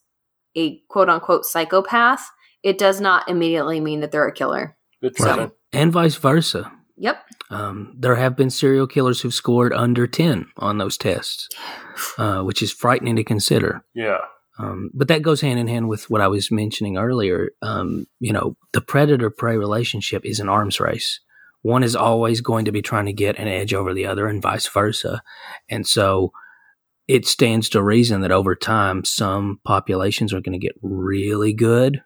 [0.56, 2.30] a quote unquote psychopath,
[2.64, 4.78] it does not immediately mean that they're a killer.
[5.02, 5.38] Interesting.
[5.38, 5.52] Right.
[5.76, 6.72] And vice versa.
[6.98, 7.24] Yep.
[7.50, 11.50] Um, there have been serial killers who've scored under 10 on those tests,
[12.18, 13.84] uh, which is frightening to consider.
[13.94, 14.20] Yeah.
[14.58, 17.50] Um, but that goes hand in hand with what I was mentioning earlier.
[17.62, 21.20] Um, you know, the predator prey relationship is an arms race.
[21.62, 24.42] One is always going to be trying to get an edge over the other, and
[24.42, 25.22] vice versa.
[25.68, 26.32] And so
[27.08, 32.02] it stands to reason that over time, some populations are going to get really good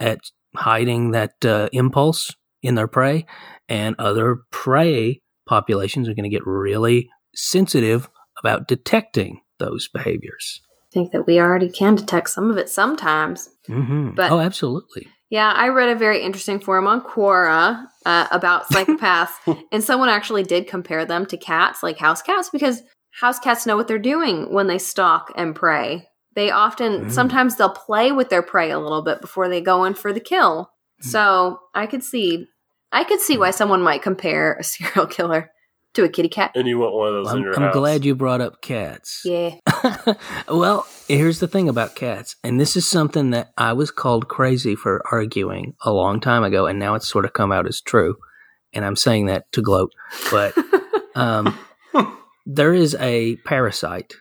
[0.00, 0.20] at
[0.54, 3.26] hiding that uh, impulse in their prey,
[3.68, 10.60] and other prey populations are going to get really sensitive about detecting those behaviors.
[10.90, 13.48] I think that we already can detect some of it sometimes.
[13.68, 14.10] Mm-hmm.
[14.14, 15.06] But- oh, absolutely.
[15.30, 19.32] Yeah, I read a very interesting forum on Quora uh, about psychopaths,
[19.70, 23.76] and someone actually did compare them to cats, like house cats, because house cats know
[23.76, 26.06] what they're doing when they stalk and prey.
[26.34, 27.10] They often, Mm.
[27.12, 30.20] sometimes they'll play with their prey a little bit before they go in for the
[30.20, 30.70] kill.
[31.00, 32.46] So I could see,
[32.92, 35.50] I could see why someone might compare a serial killer
[35.94, 36.52] to a kitty cat.
[36.54, 37.72] And you want one of those in I'm, your I'm house.
[37.74, 39.22] glad you brought up cats.
[39.24, 39.54] Yeah.
[40.48, 44.74] well, here's the thing about cats, and this is something that I was called crazy
[44.76, 48.16] for arguing a long time ago, and now it's sort of come out as true.
[48.74, 49.92] And I'm saying that to gloat,
[50.30, 50.54] but
[51.14, 51.58] um,
[52.44, 54.12] there is a parasite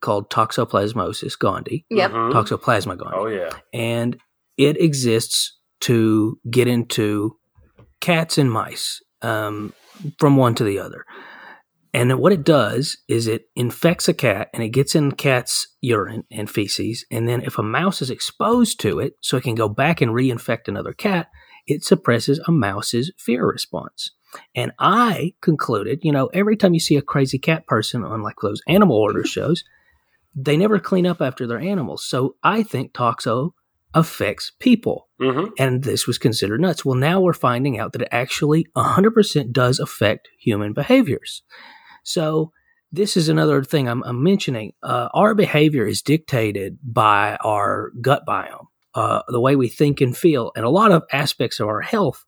[0.00, 2.10] called Toxoplasmosis gondii, Yep.
[2.10, 2.32] Mhm.
[2.32, 3.50] Toxoplasma gondii, Oh yeah.
[3.72, 4.16] and
[4.56, 7.36] it exists to get into
[8.00, 9.72] cats and mice um,
[10.18, 11.04] from one to the other.
[11.94, 16.24] And what it does is it infects a cat and it gets in cat's urine
[16.30, 17.04] and feces.
[17.10, 20.12] And then if a mouse is exposed to it, so it can go back and
[20.12, 21.28] reinfect another cat,
[21.66, 24.10] it suppresses a mouse's fear response.
[24.54, 28.36] And I concluded, you know, every time you see a crazy cat person on like
[28.40, 29.62] those animal order shows,
[30.34, 32.06] they never clean up after their animals.
[32.06, 33.52] So I think Toxo
[33.94, 35.52] affects people Mm-hmm.
[35.56, 36.84] and this was considered nuts.
[36.84, 41.44] Well, now we're finding out that it actually 100% does affect human behaviors.
[42.02, 42.50] So,
[42.90, 44.72] this is another thing I'm, I'm mentioning.
[44.82, 48.66] Uh, our behavior is dictated by our gut biome,
[48.96, 52.24] uh, the way we think and feel, and a lot of aspects of our health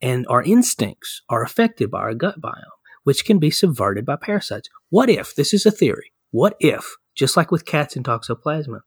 [0.00, 2.62] and our instincts are affected by our gut biome,
[3.02, 4.68] which can be subverted by parasites.
[4.88, 8.82] What if, this is a theory, what if, just like with cats and toxoplasma,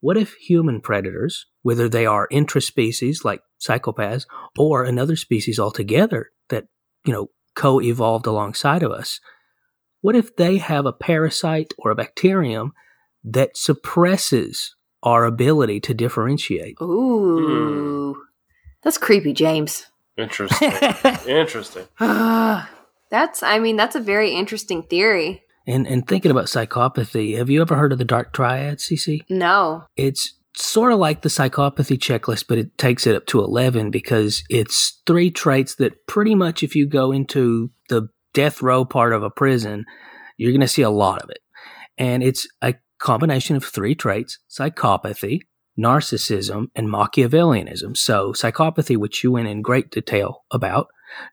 [0.00, 4.26] what if human predators, whether they are intraspecies like psychopaths
[4.58, 6.66] or another species altogether that,
[7.04, 9.20] you know, co-evolved alongside of us,
[10.00, 12.72] what if they have a parasite or a bacterium
[13.22, 16.76] that suppresses our ability to differentiate?
[16.80, 18.14] Ooh.
[18.14, 18.20] Hmm.
[18.82, 19.86] That's creepy, James.
[20.16, 20.72] Interesting.
[21.28, 21.86] Interesting.
[21.98, 25.42] that's, I mean, that's a very interesting theory.
[25.66, 29.20] And and thinking about psychopathy, have you ever heard of the dark triad, Cece?
[29.28, 29.84] No.
[29.96, 34.42] It's sort of like the psychopathy checklist, but it takes it up to 11 because
[34.50, 39.22] it's three traits that pretty much, if you go into the death row part of
[39.22, 39.84] a prison,
[40.36, 41.40] you're going to see a lot of it.
[41.98, 45.40] And it's a combination of three traits psychopathy,
[45.78, 47.96] narcissism, and Machiavellianism.
[47.96, 50.88] So, psychopathy, which you went in great detail about,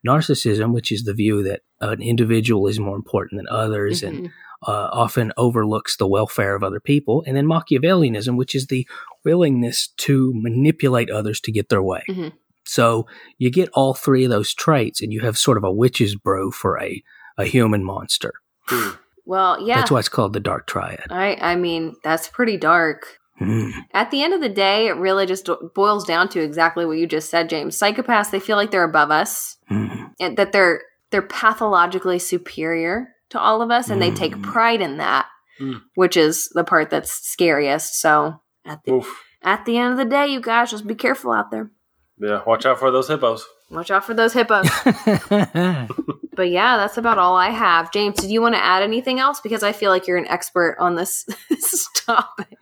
[0.05, 4.31] narcissism, which is the view that an individual is more important than others and Mhm.
[4.67, 8.87] uh, often overlooks the welfare of other people, and then Machiavellianism, which is the
[9.23, 12.03] willingness to manipulate others to get their way.
[12.09, 12.33] Mhm.
[12.65, 13.05] So
[13.37, 16.51] you get all three of those traits, and you have sort of a witch's brew
[16.51, 17.03] for a,
[17.37, 18.33] a human monster.
[18.65, 18.95] Hmm.
[19.25, 19.75] Well, yeah.
[19.75, 21.07] That's why it's called the Dark Triad.
[21.11, 23.19] I, I mean, that's pretty dark.
[23.39, 23.71] Mm.
[23.93, 27.05] At the end of the day, it really just boils down to exactly what you
[27.05, 27.77] just said, James.
[27.79, 30.11] Psychopaths, they feel like they're above us, Mm.
[30.19, 30.81] and that they're
[31.11, 34.43] they're pathologically superior to all of us, and they take Mm.
[34.43, 35.25] pride in that,
[35.95, 38.01] which is the part that's scariest.
[38.01, 39.23] So at the Oof.
[39.43, 41.71] at the end of the day, you guys just be careful out there.
[42.19, 42.41] Yeah.
[42.45, 43.45] Watch out for those hippos.
[43.69, 44.69] Watch out for those hippos.
[44.85, 47.91] but yeah, that's about all I have.
[47.91, 49.41] James, did you want to add anything else?
[49.41, 52.57] Because I feel like you're an expert on this, this topic.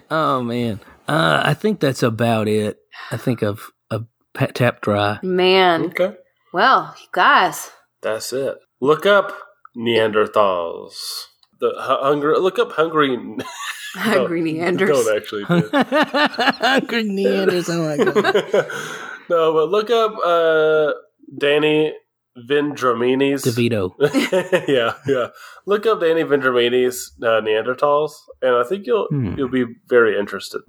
[0.10, 2.78] oh man, uh, I think that's about it.
[3.12, 4.06] I think I've, I've
[4.54, 5.20] tapped dry.
[5.22, 5.84] Man.
[5.86, 6.14] Okay.
[6.52, 7.70] Well, you guys,
[8.02, 8.56] That's it.
[8.80, 9.32] Look up
[9.76, 10.94] Neanderthals.
[11.60, 12.38] The hu- hungry.
[12.38, 13.16] Look up hungry.
[13.94, 14.88] Hungry Neanders.
[14.88, 15.44] Don't actually.
[15.44, 15.68] Do.
[15.72, 17.68] Hungry Neanders.
[17.68, 19.04] Oh my god.
[19.30, 20.92] No, but look up uh,
[21.38, 21.94] Danny
[22.48, 23.44] Vendramini's.
[23.44, 23.92] DeVito.
[24.68, 25.28] yeah, yeah.
[25.66, 28.12] Look up Danny Vendramini's uh, Neanderthals,
[28.42, 29.34] and I think you'll Hmm.
[29.36, 30.62] you'll be very interested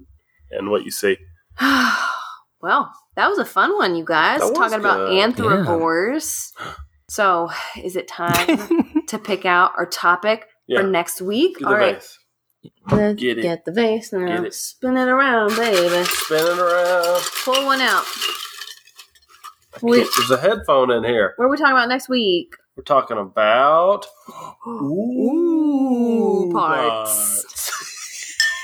[0.50, 1.16] in what you see.
[1.60, 4.40] well, that was a fun one, you guys.
[4.40, 5.34] That was Talking about good.
[5.34, 6.50] anthrovores.
[7.08, 7.50] So,
[7.82, 10.80] is it time to pick out our topic Yeah.
[10.82, 11.58] for next week?
[11.58, 12.18] Do the All right, vase.
[12.90, 13.42] let's Get it.
[13.42, 14.26] get the vase now.
[14.26, 14.54] Get it.
[14.54, 16.04] Spin it around, baby.
[16.04, 17.22] Spin it around.
[17.44, 18.04] Pull one out.
[19.82, 21.34] I There's a headphone in here.
[21.36, 22.54] What are we talking about next week?
[22.76, 24.06] We're talking about
[24.66, 27.46] Ooh, parts.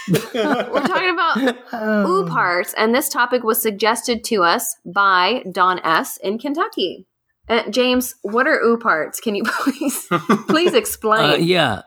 [0.35, 2.27] We're talking about ooh Oh.
[2.29, 6.17] parts, and this topic was suggested to us by Don S.
[6.19, 7.09] in Kentucky.
[7.49, 9.21] Uh, James, what are OOPArts?
[9.21, 10.07] Can you please
[10.49, 11.31] please explain?
[11.31, 11.83] Uh, yeah,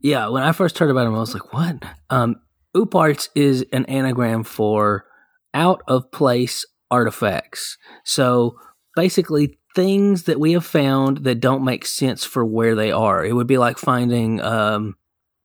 [0.00, 0.28] yeah.
[0.28, 2.36] When I first heard about him, I was like, "What?" Um,
[2.90, 5.04] parts is an anagram for
[5.54, 7.78] out of place artifacts.
[8.04, 8.56] So
[8.96, 13.24] basically, things that we have found that don't make sense for where they are.
[13.24, 14.96] It would be like finding um,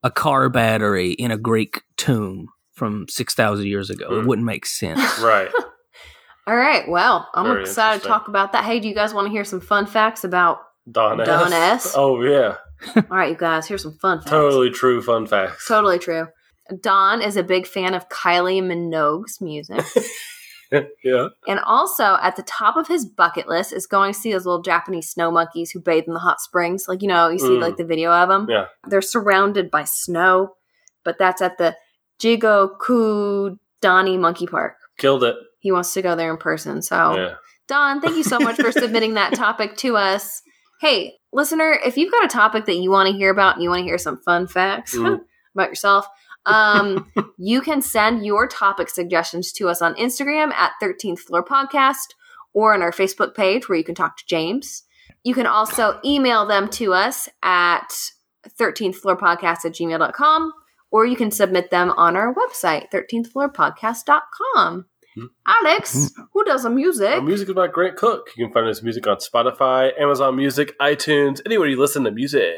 [0.04, 4.08] a car battery in a Greek tomb from six thousand years ago.
[4.18, 4.28] It Hmm.
[4.28, 5.20] wouldn't make sense.
[5.22, 5.50] right.
[6.48, 8.64] All right, well, I'm Very excited to talk about that.
[8.64, 10.60] Hey, do you guys want to hear some fun facts about?
[10.90, 11.88] Don, Don S.
[11.88, 11.94] S.
[11.98, 12.56] Oh yeah,
[12.96, 14.30] All right, you guys, here's some fun facts.
[14.32, 15.02] totally true.
[15.02, 15.68] Fun facts.
[15.68, 16.28] Totally true.
[16.82, 19.84] Don is a big fan of Kylie Minogue's music.
[21.04, 21.28] yeah.
[21.48, 24.62] And also at the top of his bucket list is going to see those little
[24.62, 26.86] Japanese snow monkeys who bathe in the hot springs.
[26.88, 27.62] Like, you know, you see Mm.
[27.62, 28.48] like the video of them.
[28.50, 28.66] Yeah.
[28.88, 30.56] They're surrounded by snow,
[31.06, 31.76] but that's at the
[32.22, 34.76] Jigokudani Monkey Park.
[34.98, 35.36] Killed it.
[35.60, 36.82] He wants to go there in person.
[36.82, 37.34] So, Yeah.
[37.68, 40.42] Don, thank you so much for submitting that topic to us.
[40.80, 43.70] Hey, listener, if you've got a topic that you want to hear about and you
[43.70, 45.20] want to hear some fun facts Mm.
[45.56, 46.08] about yourself,
[46.48, 52.14] um, you can send your topic suggestions to us on Instagram at 13th Floor Podcast
[52.54, 54.84] or on our Facebook page where you can talk to James.
[55.24, 57.90] You can also email them to us at
[58.60, 60.54] 13th Floor Podcast at gmail.com
[60.90, 64.86] or you can submit them on our website, 13thfloorpodcast.com.
[65.16, 65.26] Hmm.
[65.46, 67.10] Alex, who does the music?
[67.10, 68.30] Our music is by Grant Cook.
[68.38, 72.56] You can find his music on Spotify, Amazon Music, iTunes, anywhere you listen to music.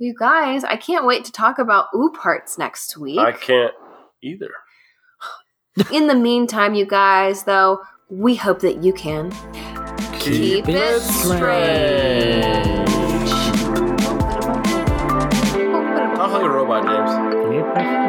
[0.00, 3.18] You guys, I can't wait to talk about OOPArts next week.
[3.18, 3.74] I can't
[4.22, 4.50] either.
[5.92, 9.32] In the meantime, you guys, though, we hope that you can
[10.20, 12.88] keep, it strange.
[16.14, 18.07] Talk like a robot, James.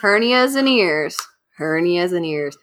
[0.00, 1.16] Hernias and ears.
[1.58, 2.56] Hernias and ears.